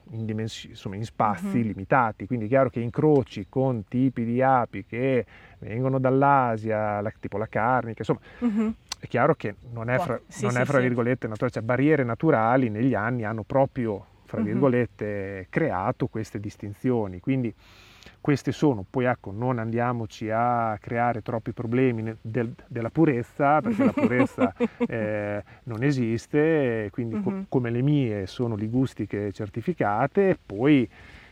[0.10, 1.64] in, dimens- insomma, in spazi uh-huh.
[1.64, 5.26] limitati, quindi è chiaro che incroci con tipi di api che
[5.60, 8.74] vengono dall'Asia, la, tipo la carnica, insomma, uh-huh.
[9.02, 12.04] È chiaro che non è fra, sì, non sì, è fra virgolette naturale, cioè barriere
[12.04, 15.46] naturali negli anni hanno proprio, fra virgolette, uh-huh.
[15.50, 17.52] creato queste distinzioni, quindi
[18.22, 23.92] queste sono, poi ecco, non andiamoci a creare troppi problemi del, della purezza, perché la
[23.92, 24.54] purezza
[24.88, 27.24] eh, non esiste, quindi uh-huh.
[27.24, 27.46] co- mhm.
[27.50, 30.88] come le mie sono ligustiche certificate, poi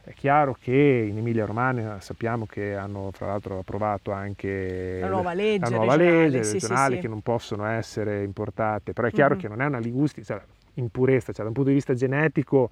[0.10, 5.34] è chiaro che in Emilia Romagna sappiamo che hanno fra l'altro approvato anche la nuova
[5.34, 9.12] legge, la nuova regionale, legge sì, regionale sì, che non possono essere importate, però è
[9.12, 9.40] chiaro uh-huh.
[9.40, 10.42] che non è una ligustica, cioè,
[10.74, 12.72] in purezza, cioè da un punto di vista genetico,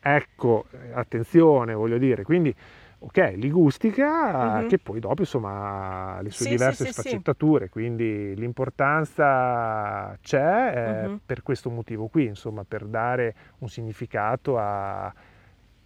[0.00, 0.64] ecco,
[0.94, 2.54] attenzione, voglio dire, quindi
[3.00, 4.66] ok, ligustica, uh-huh.
[4.66, 11.04] che poi dopo insomma ha le sue sì, diverse sì, sfaccettature, sì, quindi l'importanza c'è
[11.04, 11.20] uh-huh.
[11.26, 15.12] per questo motivo qui, insomma, per dare un significato a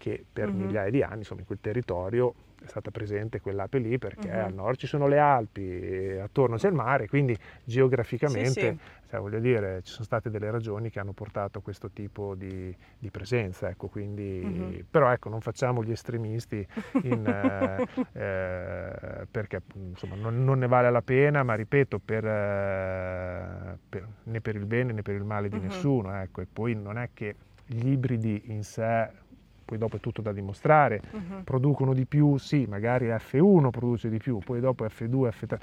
[0.06, 0.54] che per uh-huh.
[0.54, 2.32] migliaia di anni, insomma, in quel territorio
[2.62, 4.44] è stata presente quell'ape lì perché uh-huh.
[4.44, 8.78] al nord ci sono le Alpi, attorno c'è il mare, quindi geograficamente, sì, sì.
[9.08, 12.74] Cioè, voglio dire, ci sono state delle ragioni che hanno portato a questo tipo di,
[12.96, 14.84] di presenza, ecco, quindi, uh-huh.
[14.88, 16.64] però ecco, non facciamo gli estremisti
[17.02, 23.78] in, eh, eh, perché insomma, non, non, ne vale la pena, ma ripeto, per, eh,
[23.88, 25.62] per, né per il bene né per il male di uh-huh.
[25.62, 27.34] nessuno, ecco, e poi non è che
[27.66, 29.24] gli ibridi in sé
[29.66, 31.42] poi dopo è tutto da dimostrare, uh-huh.
[31.42, 35.58] producono di più, sì, magari F1 produce di più, poi dopo F2, F3.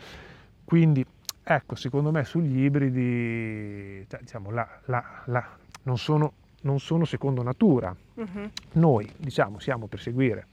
[0.66, 1.04] Quindi,
[1.41, 6.34] ecco, secondo me sugli ibridi, cioè, diciamo, la, la, la, non, sono,
[6.64, 7.95] non, sono, secondo natura.
[8.16, 8.49] Uh-huh.
[8.74, 10.47] Noi, diciamo, siamo per seguire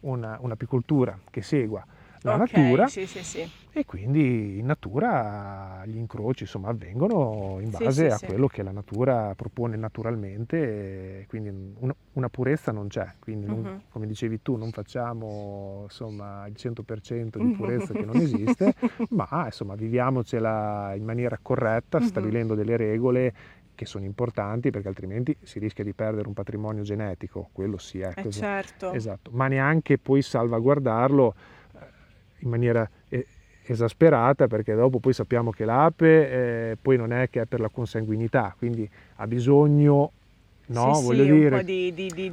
[0.00, 1.86] una, un'apicoltura che segua
[2.22, 3.50] la okay, natura sì, sì, sì.
[3.78, 9.34] E quindi in natura gli incroci insomma, avvengono in base a quello che la natura
[9.34, 11.50] propone naturalmente, quindi
[11.80, 13.80] una, una purezza non c'è, quindi non, uh-huh.
[13.90, 18.74] come dicevi tu non facciamo insomma, il 100% di purezza che non esiste,
[19.10, 22.04] ma insomma, viviamocela in maniera corretta, uh-huh.
[22.04, 23.34] stabilendo delle regole
[23.74, 28.28] che sono importanti perché altrimenti si rischia di perdere un patrimonio genetico, quello sì, ecco.
[28.28, 28.92] Eh certo.
[28.92, 31.34] Esatto, ma neanche poi salvaguardarlo
[32.38, 32.88] in maniera
[33.72, 37.68] esasperata perché dopo poi sappiamo che l'ape eh, poi non è che è per la
[37.68, 40.10] consanguinità, quindi ha bisogno
[40.68, 40.94] no?
[40.94, 42.12] Sì, Voglio sì, dire, un po' di, di-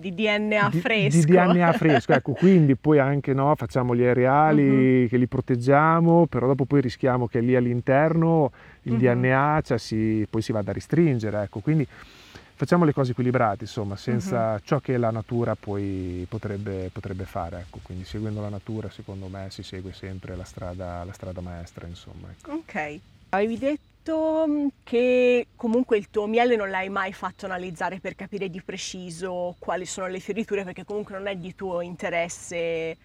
[0.00, 1.18] di- DNA fresco.
[1.18, 6.46] di DNA fresco, ecco, quindi poi anche no, facciamo gli areali che li proteggiamo, però
[6.46, 8.50] dopo poi rischiamo che lì all'interno
[8.82, 8.98] il Mhm.
[8.98, 11.86] DNA cioè, si- poi si vada a restringere, ecco, quindi
[12.56, 14.60] facciamo le cose equilibrate, insomma, senza Mhm.
[14.64, 19.48] ciò che la natura poi potrebbe, potrebbe fare, ecco, quindi seguendo la natura secondo me
[19.50, 22.28] si segue sempre la strada, la strada maestra, insomma.
[22.30, 22.52] ecco.
[22.52, 22.98] Ok.
[23.30, 28.48] Avevi detto mm, che comunque il tuo miele non l'hai mai fatto analizzare per capire
[28.48, 32.96] di preciso quali sono le fioriture, perché comunque non è di tuo interesse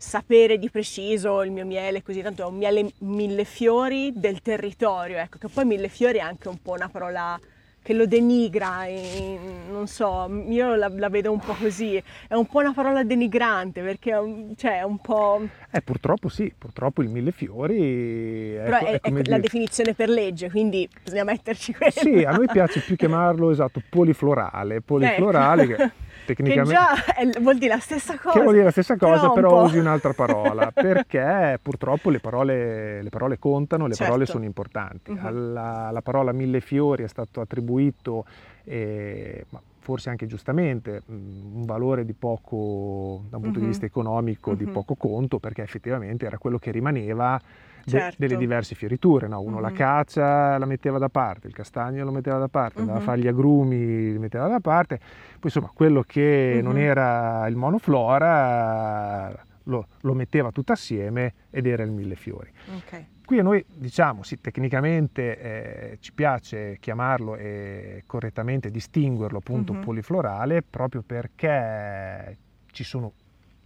[0.00, 5.18] sapere di preciso il mio miele, così tanto è un miele mille fiori del territorio,
[5.18, 7.38] ecco, che poi mille fiori è anche un po' una parola
[7.82, 9.38] che lo denigra, e,
[9.70, 13.80] non so, io la, la vedo un po' così, è un po' una parola denigrante
[13.82, 15.46] perché è un, cioè, è un po'...
[15.70, 19.94] Eh, purtroppo sì, purtroppo il mille fiori è, Però co- è, è la dire- definizione
[19.94, 21.92] per legge, quindi bisogna metterci quello.
[21.92, 25.76] Sì, a noi piace più chiamarlo esatto, poliflorale, poliflorale Ecco.
[25.76, 25.90] che
[26.34, 26.74] tecnicamente
[27.14, 28.32] Che già vuol dire la stessa cosa.
[28.36, 29.62] che vuol dire la stessa cosa, però, po'.
[29.62, 34.32] usi un'altra parola, perché purtroppo le parole, le parole contano, le parole Certo.
[34.32, 35.12] sono importanti.
[35.12, 35.24] Mhm.
[35.24, 38.24] Alla, alla parola mille fiori è stato attribuito,
[38.64, 39.46] eh,
[39.80, 41.12] forse anche giustamente, mh,
[41.54, 43.64] un valore di poco, da un punto Mhm.
[43.64, 44.72] di vista economico, di Mhm.
[44.72, 47.40] poco conto, perché effettivamente era quello che rimaneva
[47.84, 48.16] de- Certo.
[48.18, 49.28] delle diverse fioriture.
[49.28, 49.40] no?
[49.40, 49.74] Uno la Mhm.
[49.74, 53.06] cacia la metteva da parte, il castagno lo metteva da parte, andava a Mhm.
[53.06, 54.96] fare gli agrumi, li metteva da parte.
[54.98, 56.78] Poi insomma quello che non Mhm.
[56.80, 62.50] era il monoflora lo, lo metteva tutto assieme ed era il millefiori.
[62.74, 63.04] Ok.
[63.24, 69.80] Qui a noi diciamo, sì, tecnicamente eh, ci piace chiamarlo e correttamente distinguerlo appunto Mhm.
[69.82, 72.38] poliflorale proprio perché
[72.72, 73.12] ci sono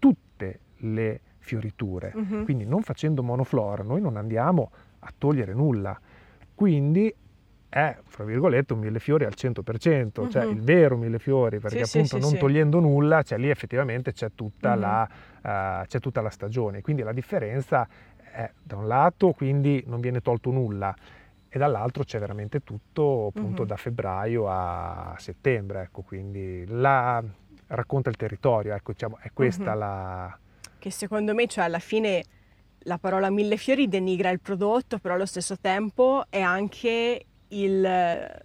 [0.01, 2.13] tutte le fioriture.
[2.15, 2.45] Mhm.
[2.45, 4.71] Quindi non facendo monoflora noi non andiamo
[5.01, 5.99] a togliere nulla.
[6.55, 7.13] Quindi
[7.69, 10.53] è, fra virgolette, un millefiori al 100%, cioè Mhm.
[10.53, 12.39] il vero millefiori, perché Sì, appunto sì, non sì.
[12.39, 14.81] togliendo nulla, cioè lì effettivamente c'è tutta, Mhm.
[14.81, 15.09] la,
[15.43, 16.81] eh, c'è tutta la stagione.
[16.83, 17.89] Quindi la differenza
[18.31, 20.95] è da un lato quindi non viene tolto nulla
[21.49, 23.69] e dall'altro c'è veramente tutto appunto Mhm.
[23.69, 27.23] da febbraio a settembre, ecco, quindi la,
[27.69, 30.39] racconta il territorio, ecco, diciamo, è questa la...
[30.83, 32.25] Che secondo me, cioè alla fine
[32.87, 38.43] la parola mille fiori denigra il prodotto, però allo stesso tempo è anche il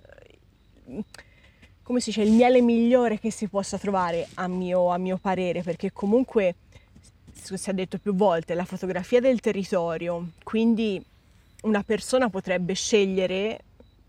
[1.82, 5.64] come si dice, il miele migliore che si possa trovare a mio, a mio parere,
[5.64, 6.58] perché comunque
[7.34, 11.04] si è detto più volte, la fotografia del territorio, quindi
[11.64, 13.62] una persona potrebbe scegliere,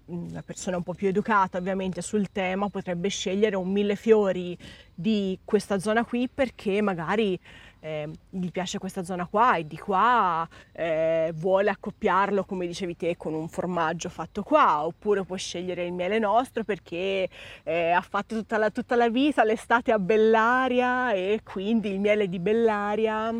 [0.07, 4.59] una persona un po' più educata ovviamente sul tema, potrebbe scegliere un mille fiori
[4.95, 7.41] di questa zona qui perché magari
[7.89, 13.16] eh, gli piace questa zona qua e di qua eh, vuole accoppiarlo, come dicevi te,
[13.16, 17.28] con un formaggio fatto qua, oppure può scegliere il miele nostro perché
[17.64, 22.28] eh, ha fatto tutta la, tutta la vita l'estate a Bellaria e quindi il miele
[22.28, 23.34] di Bellaria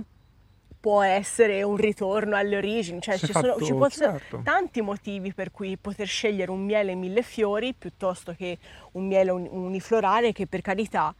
[0.80, 4.40] può essere un ritorno alle origini, cioè ci sono ci possono- certo.
[4.44, 8.59] tanti motivi per cui poter scegliere un miele mille fiori piuttosto che
[8.92, 11.12] un miele un- uniflorale che per carità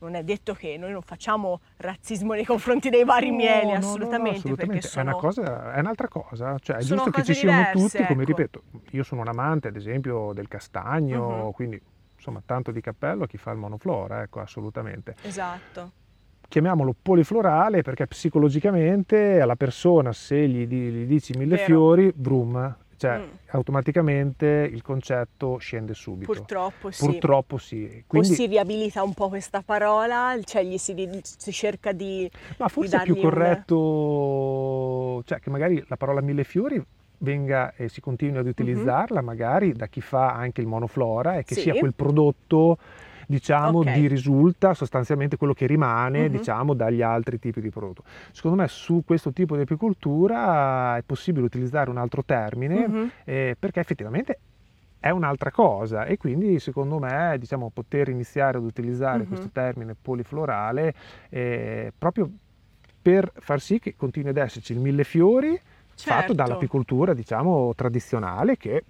[0.00, 3.66] non è detto che noi non facciamo razzismo nei confronti dei vari No, mieli, no,
[3.66, 4.86] no, no, assolutamente, assolutamente.
[4.88, 5.02] sono...
[5.02, 8.22] È, una cosa, è un'altra cosa, cioè è giusto che ci siano diverse, tutti, come
[8.22, 8.30] ecco.
[8.36, 11.50] ripeto, io sono un amante ad esempio del castagno, Mhm.
[11.52, 11.80] quindi
[12.16, 15.14] insomma tanto di cappello a chi fa il monoflora, ecco assolutamente.
[15.22, 15.92] Esatto.
[16.48, 21.66] Chiamiamolo poliflorale perché psicologicamente alla persona se gli, gli dici mille Vero.
[21.66, 23.28] fiori, brum, cioè Mm.
[23.52, 26.30] automaticamente il concetto scende subito.
[26.32, 27.04] Purtroppo sì.
[27.06, 27.88] Purtroppo sì.
[28.00, 32.30] O Quindi, si riabilita un po' questa parola, cioè gli si, si cerca di...
[32.58, 36.82] Ma forse è più dargli un- corretto, cioè che magari la parola mille fiori
[37.20, 41.54] venga e si continui ad utilizzarla magari da chi fa anche il monoflora e che
[41.54, 41.62] Sì.
[41.62, 42.78] sia quel prodotto
[43.30, 43.92] diciamo Ok.
[43.92, 46.28] di risulta sostanzialmente quello che rimane Mhm.
[46.30, 48.02] diciamo dagli altri tipi di prodotto.
[48.32, 53.10] Secondo me su questo tipo di apicoltura è possibile utilizzare un altro termine Mhm.
[53.24, 54.40] eh, perché effettivamente
[54.98, 59.26] è un'altra cosa e quindi secondo me diciamo poter iniziare ad utilizzare Mhm.
[59.28, 60.94] questo termine poliflorale
[61.28, 62.30] eh, proprio
[63.00, 65.56] per far sì che continui ad esserci il mille fiori
[66.00, 66.32] fatto Certo.
[66.32, 68.84] dall'apicoltura diciamo tradizionale che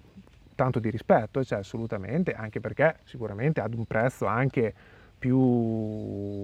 [0.59, 4.73] tanto di rispetto cioè assolutamente anche perché sicuramente ad un prezzo anche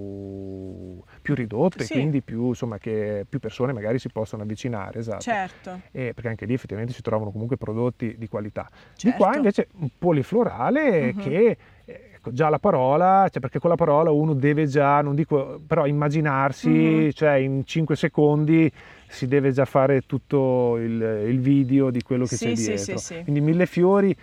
[0.05, 1.91] più, più ridotto Sì.
[1.91, 5.82] e quindi più insomma che più persone magari si possono avvicinare esatto Certo.
[5.91, 8.68] e perché anche lì effettivamente si trovano comunque prodotti di qualità.
[8.72, 8.78] Di
[9.09, 9.18] Certo.
[9.18, 11.20] qua invece un poliflorale Mhm.
[11.22, 15.61] che ecco, già la parola, cioè perché con la parola uno deve già, non dico,
[15.66, 17.11] però immaginarsi, Mhm.
[17.11, 18.72] cioè in 5 secondi
[19.16, 22.97] si deve già fare tutto il, il video di quello che Sì, c'è dietro.
[22.97, 23.22] sì, sì.
[23.24, 24.16] Quindi mille fiori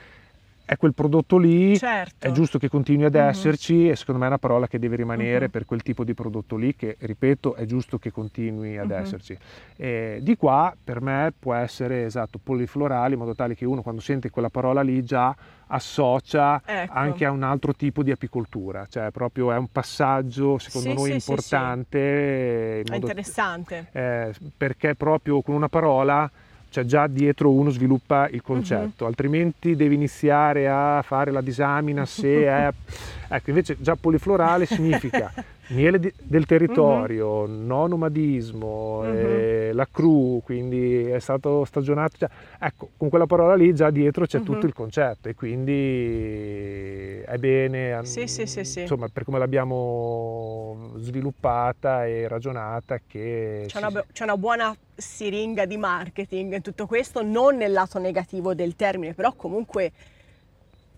[0.65, 2.27] è quel prodotto lì, certo.
[2.27, 3.91] è giusto che continui ad esserci uh-huh.
[3.91, 5.51] e secondo me è una parola che deve rimanere uh-huh.
[5.51, 8.97] per quel tipo di prodotto lì che, ripeto, è giusto che continui ad uh-huh.
[8.97, 9.37] esserci.
[9.77, 14.01] E di qua per me può essere esatto, poliflorale in modo tale che uno quando
[14.01, 15.35] sente quella parola lì già
[15.67, 16.93] associa ecco.
[16.93, 21.09] anche a un altro tipo di apicoltura, cioè proprio è un passaggio secondo sì, noi
[21.09, 22.83] sì, importante.
[22.85, 23.89] Sì, interessante.
[23.93, 26.31] Eh, perché proprio con una parola
[26.73, 29.11] cioè già dietro uno sviluppa il concetto, uh-huh.
[29.11, 32.73] altrimenti devi iniziare a fare la disamina se è...
[33.37, 35.33] ecco, invece già poliflorale significa
[35.69, 37.65] miele di, del territorio, uh-huh.
[37.65, 39.07] no nomadismo, uh-huh.
[39.07, 42.29] eh, la cru, quindi è stato stagionato, cioè,
[42.59, 48.05] ecco, con quella parola lì già dietro c'è tutto il concetto e quindi è bene,
[48.05, 53.65] sì, sì, sì, insomma, per come l'abbiamo sviluppata e ragionata che...
[53.67, 58.55] C'è, una, c'è una buona siringa di marketing in tutto questo, non nel lato negativo
[58.55, 59.93] del termine, però comunque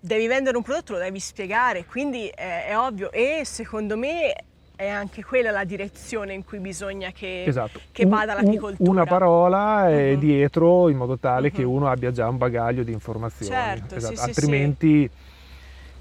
[0.04, 4.34] devi vendere un prodotto, lo devi spiegare, quindi è, è ovvio e secondo me
[4.76, 7.80] è anche quella la direzione in cui bisogna che, esatto.
[7.90, 8.90] che vada l'apicoltura.
[8.90, 10.18] Una parola uh-huh.
[10.18, 11.54] dietro in modo tale uh-huh.
[11.54, 13.52] che uno abbia già un bagaglio di informazioni.
[13.52, 14.16] Certo, esatto.
[14.16, 15.10] sì, Altrimenti sì,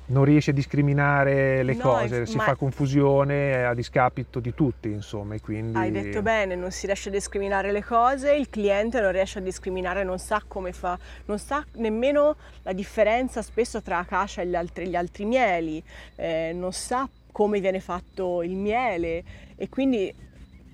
[0.06, 5.40] non riesce a discriminare le no, cose, si fa confusione a discapito di tutti, insomma,
[5.40, 5.78] quindi...
[5.78, 9.42] Hai detto bene, non si riesce a discriminare le cose, il cliente non riesce a
[9.42, 14.56] discriminare, non sa come fa, non sa nemmeno la differenza spesso tra acacia e gli
[14.56, 15.82] altri, gli altri mieli,
[16.16, 19.24] eh, non sa come viene fatto il miele
[19.56, 20.14] e quindi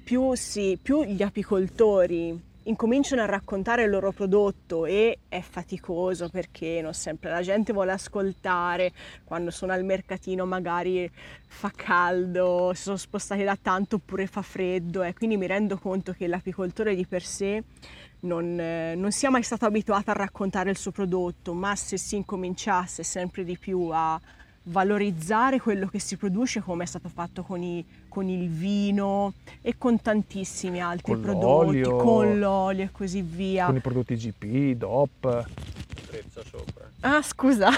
[0.03, 6.81] più, si, più gli apicoltori incominciano a raccontare il loro prodotto e è faticoso perché
[6.81, 8.91] non sempre la gente vuole ascoltare,
[9.23, 11.09] quando sono al mercatino magari
[11.47, 16.13] fa caldo, si sono spostati da tanto oppure fa freddo e quindi mi rendo conto
[16.13, 17.63] che l'apicoltore di per sé
[18.21, 22.17] non, eh, non sia mai stato abituato a raccontare il suo prodotto, ma se si
[22.17, 24.19] incominciasse sempre di più a
[24.63, 29.77] valorizzare quello che si produce come è stato fatto con, i, con il vino e
[29.77, 33.65] con tantissimi altri con prodotti, l'olio, con l'olio e così via.
[33.65, 35.45] Con i prodotti GP, DOP.
[36.31, 36.91] sopra.
[37.01, 37.69] Ah, scusa.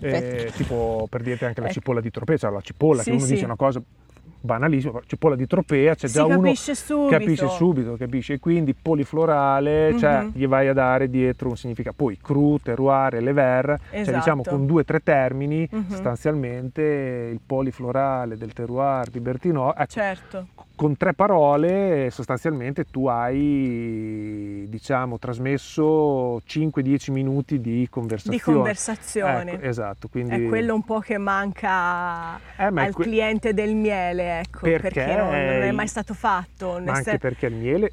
[0.00, 1.74] eh, tipo per dirti anche la ecco.
[1.74, 3.32] cipolla di tropea, cioè la cipolla sì, che uno sì.
[3.32, 3.82] dice una cosa
[4.40, 7.08] banalissimo, cipolla di tropea, c'è già uno capisce subito.
[7.10, 9.98] capisce subito, capisce, e quindi poliflorale, mm-hmm.
[9.98, 11.96] cioè gli vai a dare dietro un significato.
[11.96, 14.04] Poi cru, terroir, lever, esatto.
[14.04, 15.88] cioè diciamo con due o tre termini mm-hmm.
[15.88, 16.82] sostanzialmente
[17.32, 20.46] il poliflorale del terroir di Bertinò, ecco, certo.
[20.74, 28.36] con tre parole sostanzialmente tu hai diciamo trasmesso 5-10 minuti di conversazione.
[28.36, 29.52] Di conversazione.
[29.52, 30.46] Ecco, esatto, quindi...
[30.46, 33.04] È quello un po' che manca eh, al que...
[33.04, 36.80] cliente del miele ecco, perché, perché non, non, è mai stato fatto.
[36.84, 37.92] Ma anche perché il miele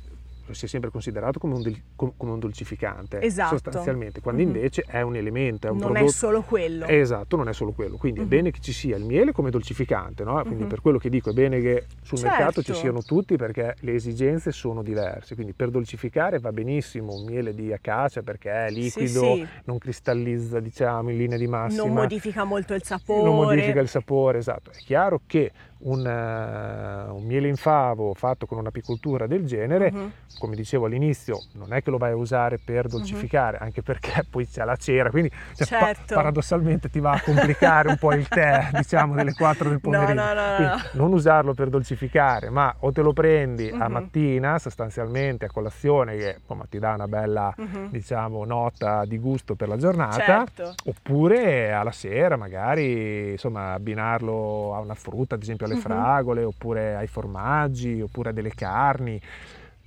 [0.54, 3.58] si è sempre considerato come un, come un dolcificante esatto.
[3.58, 4.56] sostanzialmente, quando mm-hmm.
[4.56, 6.12] invece è un elemento, è un non prodotto...
[6.12, 6.86] è solo quello.
[6.86, 8.30] Esatto, non è solo quello, quindi mm-hmm.
[8.30, 10.34] è bene che ci sia il miele come dolcificante, no?
[10.42, 10.68] quindi mm-hmm.
[10.68, 12.36] per quello che dico è bene che sul certo.
[12.36, 17.26] mercato ci siano tutti perché le esigenze sono diverse, quindi per dolcificare va benissimo un
[17.26, 19.48] miele di acacia perché è liquido, sì, sì.
[19.66, 21.84] non cristallizza diciamo in linea di massima.
[21.84, 23.24] Non modifica molto il sapore.
[23.24, 24.72] Non modifica il sapore, esatto.
[24.72, 25.52] È chiaro che
[25.86, 30.12] un, uh, un, miele in favo fatto con un'apicoltura del genere, uh-huh.
[30.38, 33.64] Come dicevo all'inizio, non è che lo vai a usare per dolcificare, uh-huh.
[33.64, 36.04] anche perché poi c'è la cera, quindi cioè, certo.
[36.08, 40.14] pa- paradossalmente ti va a complicare un po' il tè, diciamo, delle 4 del pomeriggio.
[40.14, 43.82] No, no, no, non usarlo per dolcificare, ma o te lo prendi uh-huh.
[43.82, 47.54] a mattina, sostanzialmente a colazione, che insomma, ti dà una bella,
[47.90, 50.76] diciamo, nota di gusto per la giornata, certo.
[50.86, 55.82] oppure alla sera magari, insomma, abbinarlo a una frutta, ad esempio alle uh-huh.
[55.82, 59.22] fragole, oppure ai formaggi, oppure a delle carni.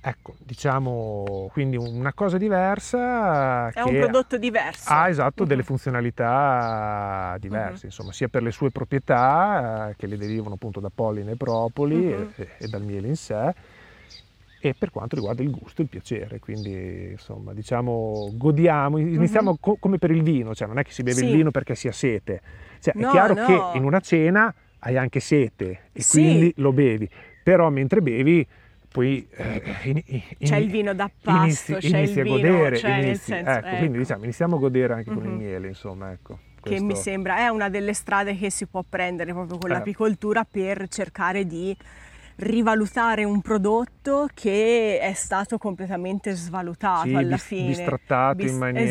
[0.01, 3.69] Ecco, diciamo quindi una cosa diversa.
[3.69, 4.89] È un prodotto diverso.
[4.89, 5.47] Ha esatto uh-huh.
[5.49, 7.85] delle funzionalità diverse, uh-huh.
[7.85, 12.13] insomma, sia per le sue proprietà, eh, che le derivano appunto da polline e propoli
[12.13, 12.31] uh-huh.
[12.35, 13.53] e, e, dal miele in sé,
[14.61, 16.39] e per quanto riguarda il gusto e il piacere.
[16.39, 21.03] Quindi, insomma, diciamo, godiamo, iniziamo co- come per il vino, cioè non è che si
[21.03, 21.25] beve sì.
[21.25, 22.41] il vino perché si ha sete.
[22.79, 23.45] Cioè, no, è chiaro no.
[23.45, 26.21] che in una cena hai anche sete e sì.
[26.21, 27.09] quindi lo bevi,
[27.43, 28.47] però mentre bevi
[28.91, 32.77] poi eh, in, in, c'è il vino da pasto, inizi, c'è inizi il a godere,
[32.77, 33.77] cioè inizi, senso, ecco, ecco.
[33.77, 35.31] quindi diciamo iniziamo a godere anche con mm-hmm.
[35.31, 36.39] il miele, insomma, ecco.
[36.61, 39.73] Che mi sembra è una delle strade che si può prendere proprio con Eh.
[39.73, 41.75] l'apicoltura per cercare di
[42.41, 47.67] rivalutare un prodotto che è stato completamente svalutato Sì, alla bis- fine.
[47.67, 48.87] bistrattato Bis- in maniera,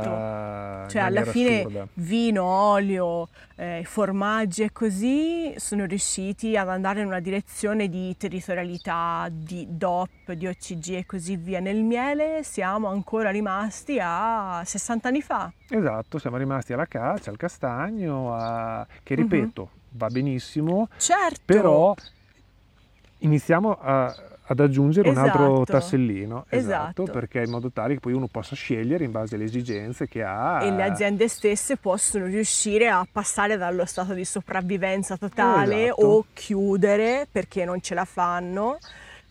[0.00, 0.90] esatto.
[0.90, 1.86] Cioè, alla maniera fine assurda.
[1.94, 9.26] vino, olio, eh, formaggi e così sono riusciti ad andare in una direzione di territorialità,
[9.30, 11.60] di DOP, di OCG e così via.
[11.60, 15.52] Nel miele siamo ancora rimasti a 60 anni fa.
[15.68, 19.20] Esatto, siamo rimasti alla caccia, al castagno, a- che Mhm.
[19.22, 21.94] ripeto, va benissimo, Certo, però
[23.24, 24.14] iniziamo a-
[24.44, 25.64] ad aggiungere un altro Esatto.
[25.64, 27.04] tassellino, Esatto.
[27.04, 30.62] perché in modo tale che poi uno possa scegliere in base alle esigenze che ha.
[30.62, 36.06] e le aziende stesse possono riuscire a passare dallo stato di sopravvivenza totale Esatto.
[36.06, 38.78] o chiudere perché non ce la fanno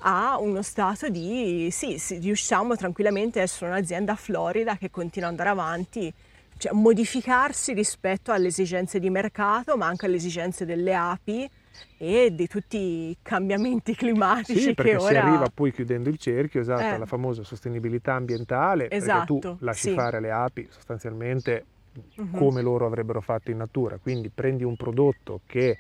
[0.03, 5.37] a uno stato di sì, sì, riusciamo tranquillamente a essere un'azienda florida che continua ad
[5.37, 6.11] andare avanti,
[6.57, 11.47] cioè modificarsi rispetto alle esigenze di mercato, ma anche alle esigenze delle api
[11.97, 16.17] e di tutti i cambiamenti climatici Sì, perché che si ora arriva poi chiudendo il
[16.17, 16.95] cerchio, esatto, Eh.
[16.95, 19.93] alla famosa sostenibilità ambientale, perché tu Esatto, lasci sì.
[19.93, 21.65] fare le api sostanzialmente
[22.15, 22.38] Mhm.
[22.38, 25.78] come loro avrebbero fatto in natura, quindi prendi un prodotto che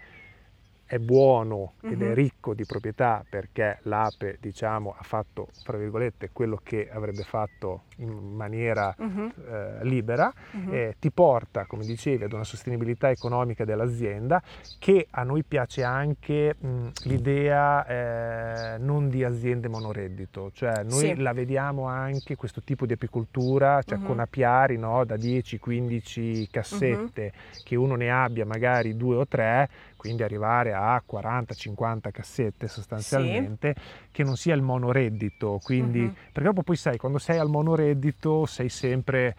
[0.91, 2.13] è buono ed è Mhm.
[2.13, 8.09] ricco di proprietà perché l'ape, diciamo, ha fatto, fra virgolette, quello che avrebbe fatto in
[8.35, 10.73] maniera Mhm, eh, libera, mhm.
[10.73, 14.41] eh, ti porta, come dicevi, ad una sostenibilità economica dell'azienda
[14.79, 21.15] che a noi piace anche mh, l'idea eh, non di aziende monoreddito, cioè noi Sì.
[21.21, 27.31] la vediamo anche questo tipo di apicoltura, cioè con apiari no, da 10-15 cassette,
[27.63, 29.69] che uno ne abbia magari due o tre,
[30.01, 33.75] quindi arrivare a 40-50 cassette sostanzialmente,
[34.11, 36.13] che non sia il monoreddito, quindi Mhm.
[36.31, 39.35] perché dopo poi sai, quando sei al monoreddito sei sempre...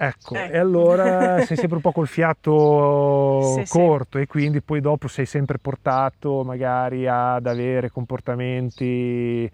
[0.00, 0.52] Ecco, Ecco.
[0.52, 3.78] e allora sei sempre un po' col fiato Sì, sì.
[3.78, 9.50] corto e quindi poi dopo sei sempre portato magari ad avere comportamenti,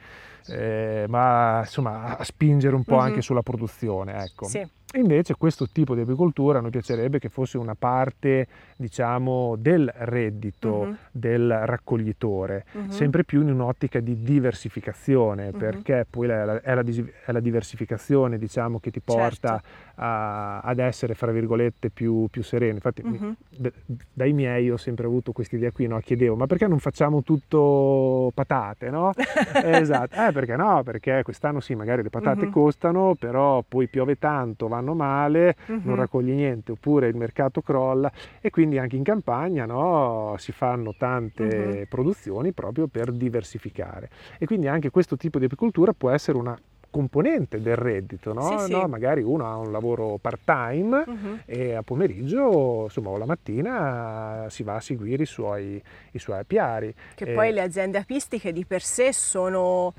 [0.46, 3.00] eh, ma insomma a spingere un po' Mhm.
[3.00, 4.44] anche sulla produzione, ecco.
[4.46, 4.64] Sì.
[4.96, 10.96] Invece questo tipo di apicoltura noi piacerebbe che fosse una parte, diciamo, del reddito Mhm.
[11.10, 12.88] del raccoglitore, Mhm.
[12.90, 15.58] sempre più in un'ottica di diversificazione, Mhm.
[15.58, 16.82] perché poi la- la- è, la,
[17.24, 19.66] è la diversificazione, diciamo, che ti porta Certo.
[19.96, 22.74] a- ad essere, fra virgolette, più, più sereno.
[22.74, 23.72] Infatti, d-
[24.12, 25.98] dai miei ho sempre avuto questa idea qui, no?
[25.98, 29.10] chiedevo, ma perché non facciamo tutto patate, no?
[29.64, 30.82] esatto, eh, perché no?
[30.84, 35.94] Perché quest'anno sì, magari le patate costano, però poi piove tanto, vanno male, non Mhm.
[35.94, 38.12] raccogli niente, oppure il mercato crolla
[38.42, 41.84] e quindi anche in campagna no, si fanno tante Mhm.
[41.88, 44.10] produzioni proprio per diversificare.
[44.38, 46.54] E quindi anche questo tipo di apicoltura può essere una
[46.90, 48.56] componente del reddito, no?
[48.58, 48.70] Sì, sì.
[48.72, 51.40] No, magari uno ha un lavoro part-time Mhm.
[51.44, 55.82] e a pomeriggio, insomma, o la mattina si va a seguire i suoi,
[56.12, 56.94] i suoi apiari.
[57.16, 59.92] Che Eh, poi le aziende apistiche di per sé sono,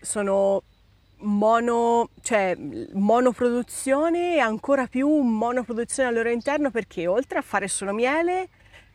[0.00, 0.62] sono
[1.22, 2.56] mono, cioè
[2.92, 8.48] monoproduzione e ancora più monoproduzione al loro interno perché oltre a fare solo miele,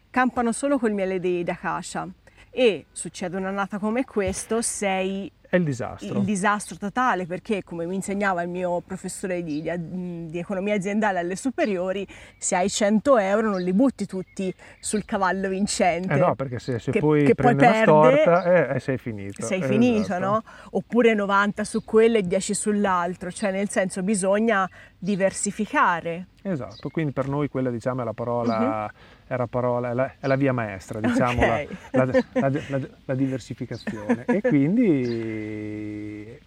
[0.10, 2.08] campano solo col miele di, acacia.
[2.50, 6.18] E succede un'annata come questo, sei È il disastro.
[6.20, 11.20] il disastro totale perché come mi insegnava il mio professore di, di- di economia aziendale
[11.20, 12.06] alle superiori
[12.38, 16.80] se hai 100 euro non li butti tutti sul cavallo vincente Eh no, perché se,
[16.80, 19.46] se che- poi che poi prendi una perde, storta eh, eh, sei finito.
[19.46, 20.26] sei Eh, finito esatto.
[20.26, 20.44] no?
[20.72, 27.28] oppure 90 su quello e 10 sull'altro cioè nel senso bisogna diversificare Esatto, quindi per
[27.28, 29.17] noi quella diciamo è la parola, Mhm.
[29.36, 31.68] La, parola è, la, è la via maestra, diciamo, Ok.
[31.92, 34.24] la, la- la- la- la diversificazione.
[34.26, 36.40] E quindi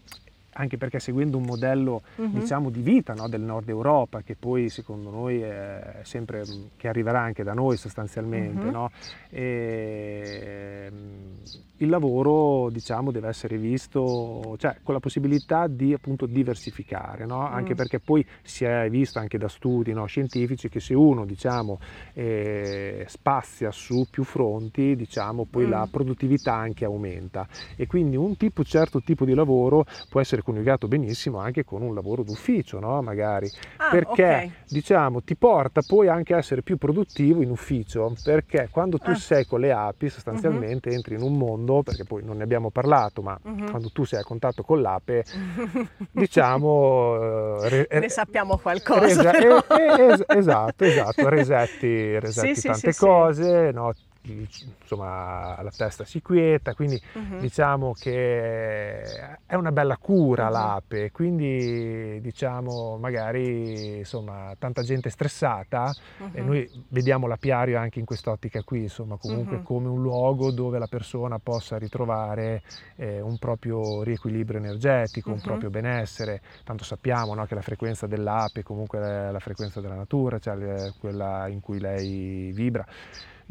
[0.61, 2.39] anche perché seguendo un modello Mhm.
[2.39, 6.45] diciamo di vita no, del nord Europa che poi secondo noi è sempre
[6.77, 8.71] che arriverà anche da noi sostanzialmente Mhm.
[8.73, 8.91] no?
[9.31, 11.35] E, mm,
[11.79, 17.47] il lavoro diciamo deve essere visto cioè con la possibilità di appunto diversificare no?
[17.47, 17.77] anche Mm.
[17.77, 21.79] perché poi si è visto anche da studi no, scientifici che se uno diciamo
[22.13, 25.71] eh, spazia su più fronti diciamo poi Mm.
[25.71, 27.47] la produttività anche aumenta
[27.77, 31.95] e quindi un tipo certo tipo di lavoro può essere coniugato benissimo anche con un
[31.95, 33.01] lavoro d'ufficio no?
[33.03, 34.51] magari Ah, perché ok.
[34.69, 39.15] diciamo ti porta poi anche a essere più produttivo in ufficio perché quando tu Ah.
[39.15, 43.23] sei con le api sostanzialmente entri in un mondo perché poi non ne abbiamo parlato
[43.23, 43.71] ma Mhm.
[43.71, 45.25] quando tu sei a contatto con l'ape
[46.11, 47.15] diciamo
[47.63, 49.59] eh, re- ne sappiamo qualcosa resa- però.
[49.59, 53.05] eh, eh, es- esatto esatto resetti, resetti sì, tante sì, sì.
[53.05, 53.93] cose no?
[54.23, 57.39] Insomma la testa si quieta, quindi uh-huh.
[57.39, 59.03] diciamo che
[59.47, 60.53] è una bella cura uh-huh.
[60.53, 66.31] l'ape, quindi diciamo magari insomma tanta gente stressata uh-huh.
[66.33, 70.87] e noi vediamo l'apiario anche in quest'ottica qui, insomma comunque come un luogo dove la
[70.87, 72.63] persona possa ritrovare
[72.97, 78.63] eh, un proprio riequilibrio energetico, un proprio benessere, tanto sappiamo no, che la frequenza dell'ape
[78.63, 82.87] comunque è la frequenza della natura, cioè quella in cui lei vibra.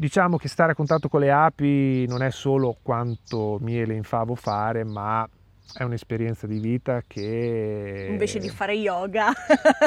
[0.00, 4.34] Diciamo che stare a contatto con le api non è solo quanto miele in favo
[4.34, 5.28] fare, ma
[5.74, 8.08] è un'esperienza di vita che...
[8.10, 9.28] Invece di fare yoga.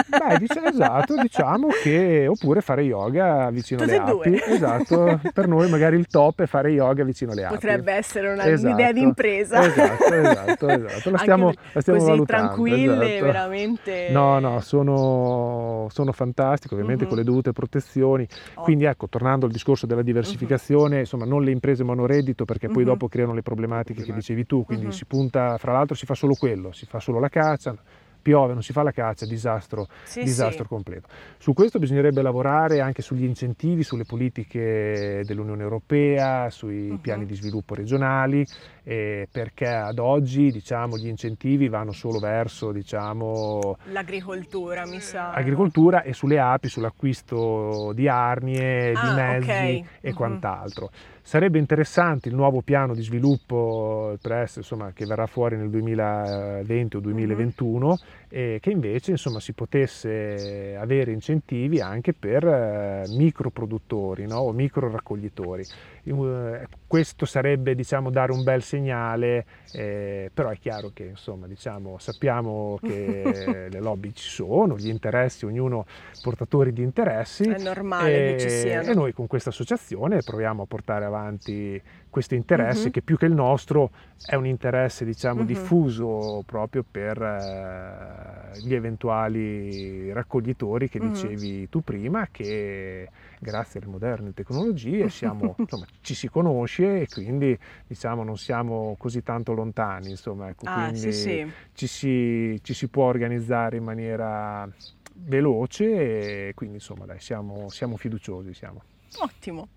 [0.07, 2.27] Beh, diciamo, esatto, diciamo che...
[2.27, 4.29] Oppure fare yoga vicino Tutte alle api.
[4.29, 4.45] Due.
[4.45, 7.55] Esatto, per noi magari il top è fare yoga vicino alle api.
[7.55, 8.67] Potrebbe essere una, esatto.
[8.67, 9.65] un'idea di impresa.
[9.65, 11.09] Esatto, esatto, esatto.
[11.09, 12.47] La stiamo, la stiamo così valutando.
[12.47, 13.25] tranquille, esatto.
[13.25, 14.09] veramente...
[14.11, 17.09] No, no, sono, sono fantastiche, ovviamente uh-huh.
[17.09, 18.27] con le dovute protezioni.
[18.55, 18.61] Oh.
[18.63, 21.01] Quindi ecco, tornando al discorso della diversificazione, uh-huh.
[21.01, 22.89] insomma, non le imprese monoreddito perché poi uh-huh.
[22.89, 26.33] dopo creano le problematiche che dicevi tu, quindi si punta fra l'altro si fa solo
[26.35, 27.75] quello, si fa solo la caccia,
[28.23, 30.69] piove, non si fa la caccia, disastro, sì, disastro sì.
[30.69, 31.09] completo.
[31.37, 37.01] Su questo bisognerebbe lavorare anche sugli incentivi, sulle politiche dell'Unione Europea, sui uh-huh.
[37.01, 38.43] piani di sviluppo regionali,
[38.83, 45.31] eh, perché ad oggi diciamo, gli incentivi vanno solo verso diciamo, l'agricoltura, mi sa.
[45.31, 49.85] Agricoltura e sulle api, sull'acquisto di arnie, ah, di mezzi okay.
[49.99, 50.15] e uh-huh.
[50.15, 50.89] quant'altro.
[51.25, 56.99] Sarebbe interessante il nuovo piano di sviluppo presto, insomma, che verrà fuori nel 2020 o
[56.99, 57.95] 2021 mm-hmm.
[58.35, 64.37] E che invece insomma, si potesse avere incentivi anche per eh, microproduttori no?
[64.37, 65.63] o micro raccoglitori.
[66.03, 71.99] Eh, questo sarebbe diciamo, dare un bel segnale, eh, però è chiaro che insomma, diciamo,
[71.99, 75.85] sappiamo che le lobby ci sono, gli interessi, ognuno
[76.23, 77.43] portatori di interessi.
[77.43, 78.89] È normale e, che ci siano.
[78.89, 81.79] E noi con questa associazione proviamo a portare avanti
[82.13, 82.91] questo interesse uh-huh.
[82.91, 83.89] che più che il nostro
[84.23, 85.47] è un interesse diciamo uh-huh.
[85.47, 91.09] diffuso proprio per eh, gli eventuali raccoglitori che uh-huh.
[91.09, 93.09] dicevi tu prima che
[93.39, 97.57] grazie alle moderne tecnologie siamo, insomma, ci si conosce e quindi
[97.87, 101.51] diciamo non siamo così tanto lontani insomma ecco, ah, quindi sì, sì.
[101.73, 104.69] Ci, si, ci si può organizzare in maniera
[105.15, 108.83] veloce e quindi insomma dai siamo, siamo fiduciosi siamo.
[109.17, 109.67] Ottimo.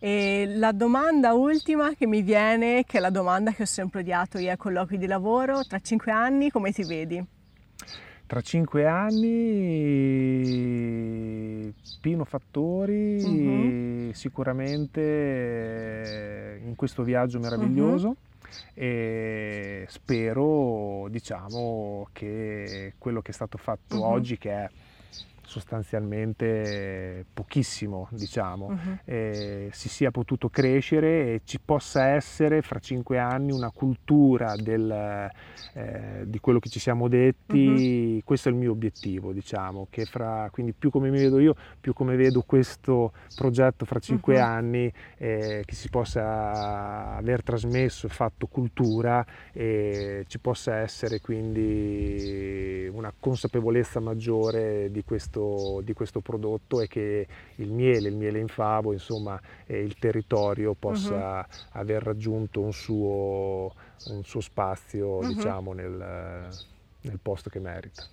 [0.00, 4.38] E la domanda ultima che mi viene, che è la domanda che ho sempre odiato
[4.38, 7.20] io ai colloqui di lavoro, tra cinque anni come ti vedi?
[8.26, 9.24] Tra cinque anni
[12.00, 14.12] Pino Fattori uh-huh.
[14.12, 15.00] sicuramente
[16.62, 18.06] in questo viaggio meraviglioso.
[18.08, 18.16] Uh-huh
[18.72, 24.04] e spero diciamo che quello che è stato fatto uh-huh.
[24.04, 24.66] oggi che è
[25.48, 28.98] sostanzialmente pochissimo, diciamo, uh-huh.
[29.06, 35.30] eh, si sia potuto crescere e ci possa essere fra cinque anni una cultura del,
[35.72, 38.24] eh, di quello che ci siamo detti, uh-huh.
[38.24, 41.94] questo è il mio obiettivo, diciamo, che fra, quindi più come mi vedo io, più
[41.94, 44.44] come vedo questo progetto fra cinque uh-huh.
[44.44, 52.86] anni, eh, che si possa aver trasmesso e fatto cultura e ci possa essere quindi
[52.92, 57.26] una consapevolezza maggiore di questo questo, di questo prodotto e che
[57.56, 61.80] il miele, il miele in favo, insomma, eh, il territorio possa uh-huh.
[61.80, 63.72] aver raggiunto un suo,
[64.06, 65.28] un suo spazio, uh-huh.
[65.28, 66.48] diciamo, nel,
[67.00, 68.04] nel posto che merita.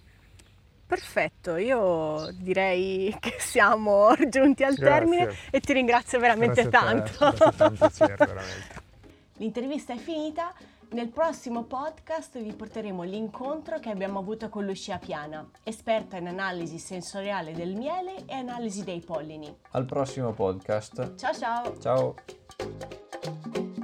[0.87, 4.85] Perfetto, io direi che siamo giunti al Grazie.
[4.85, 7.33] termine e ti ringrazio veramente Grazie tanto.
[7.33, 8.83] Te, un piacere, veramente.
[9.37, 10.53] L'intervista è finita,
[10.91, 16.77] nel prossimo podcast vi porteremo l'incontro che abbiamo avuto con Lucia Piana, esperta in analisi
[16.77, 19.53] sensoriale del miele e analisi dei pollini.
[19.71, 21.15] Al prossimo podcast.
[21.15, 21.77] Ciao ciao!
[21.79, 23.74] Ciao!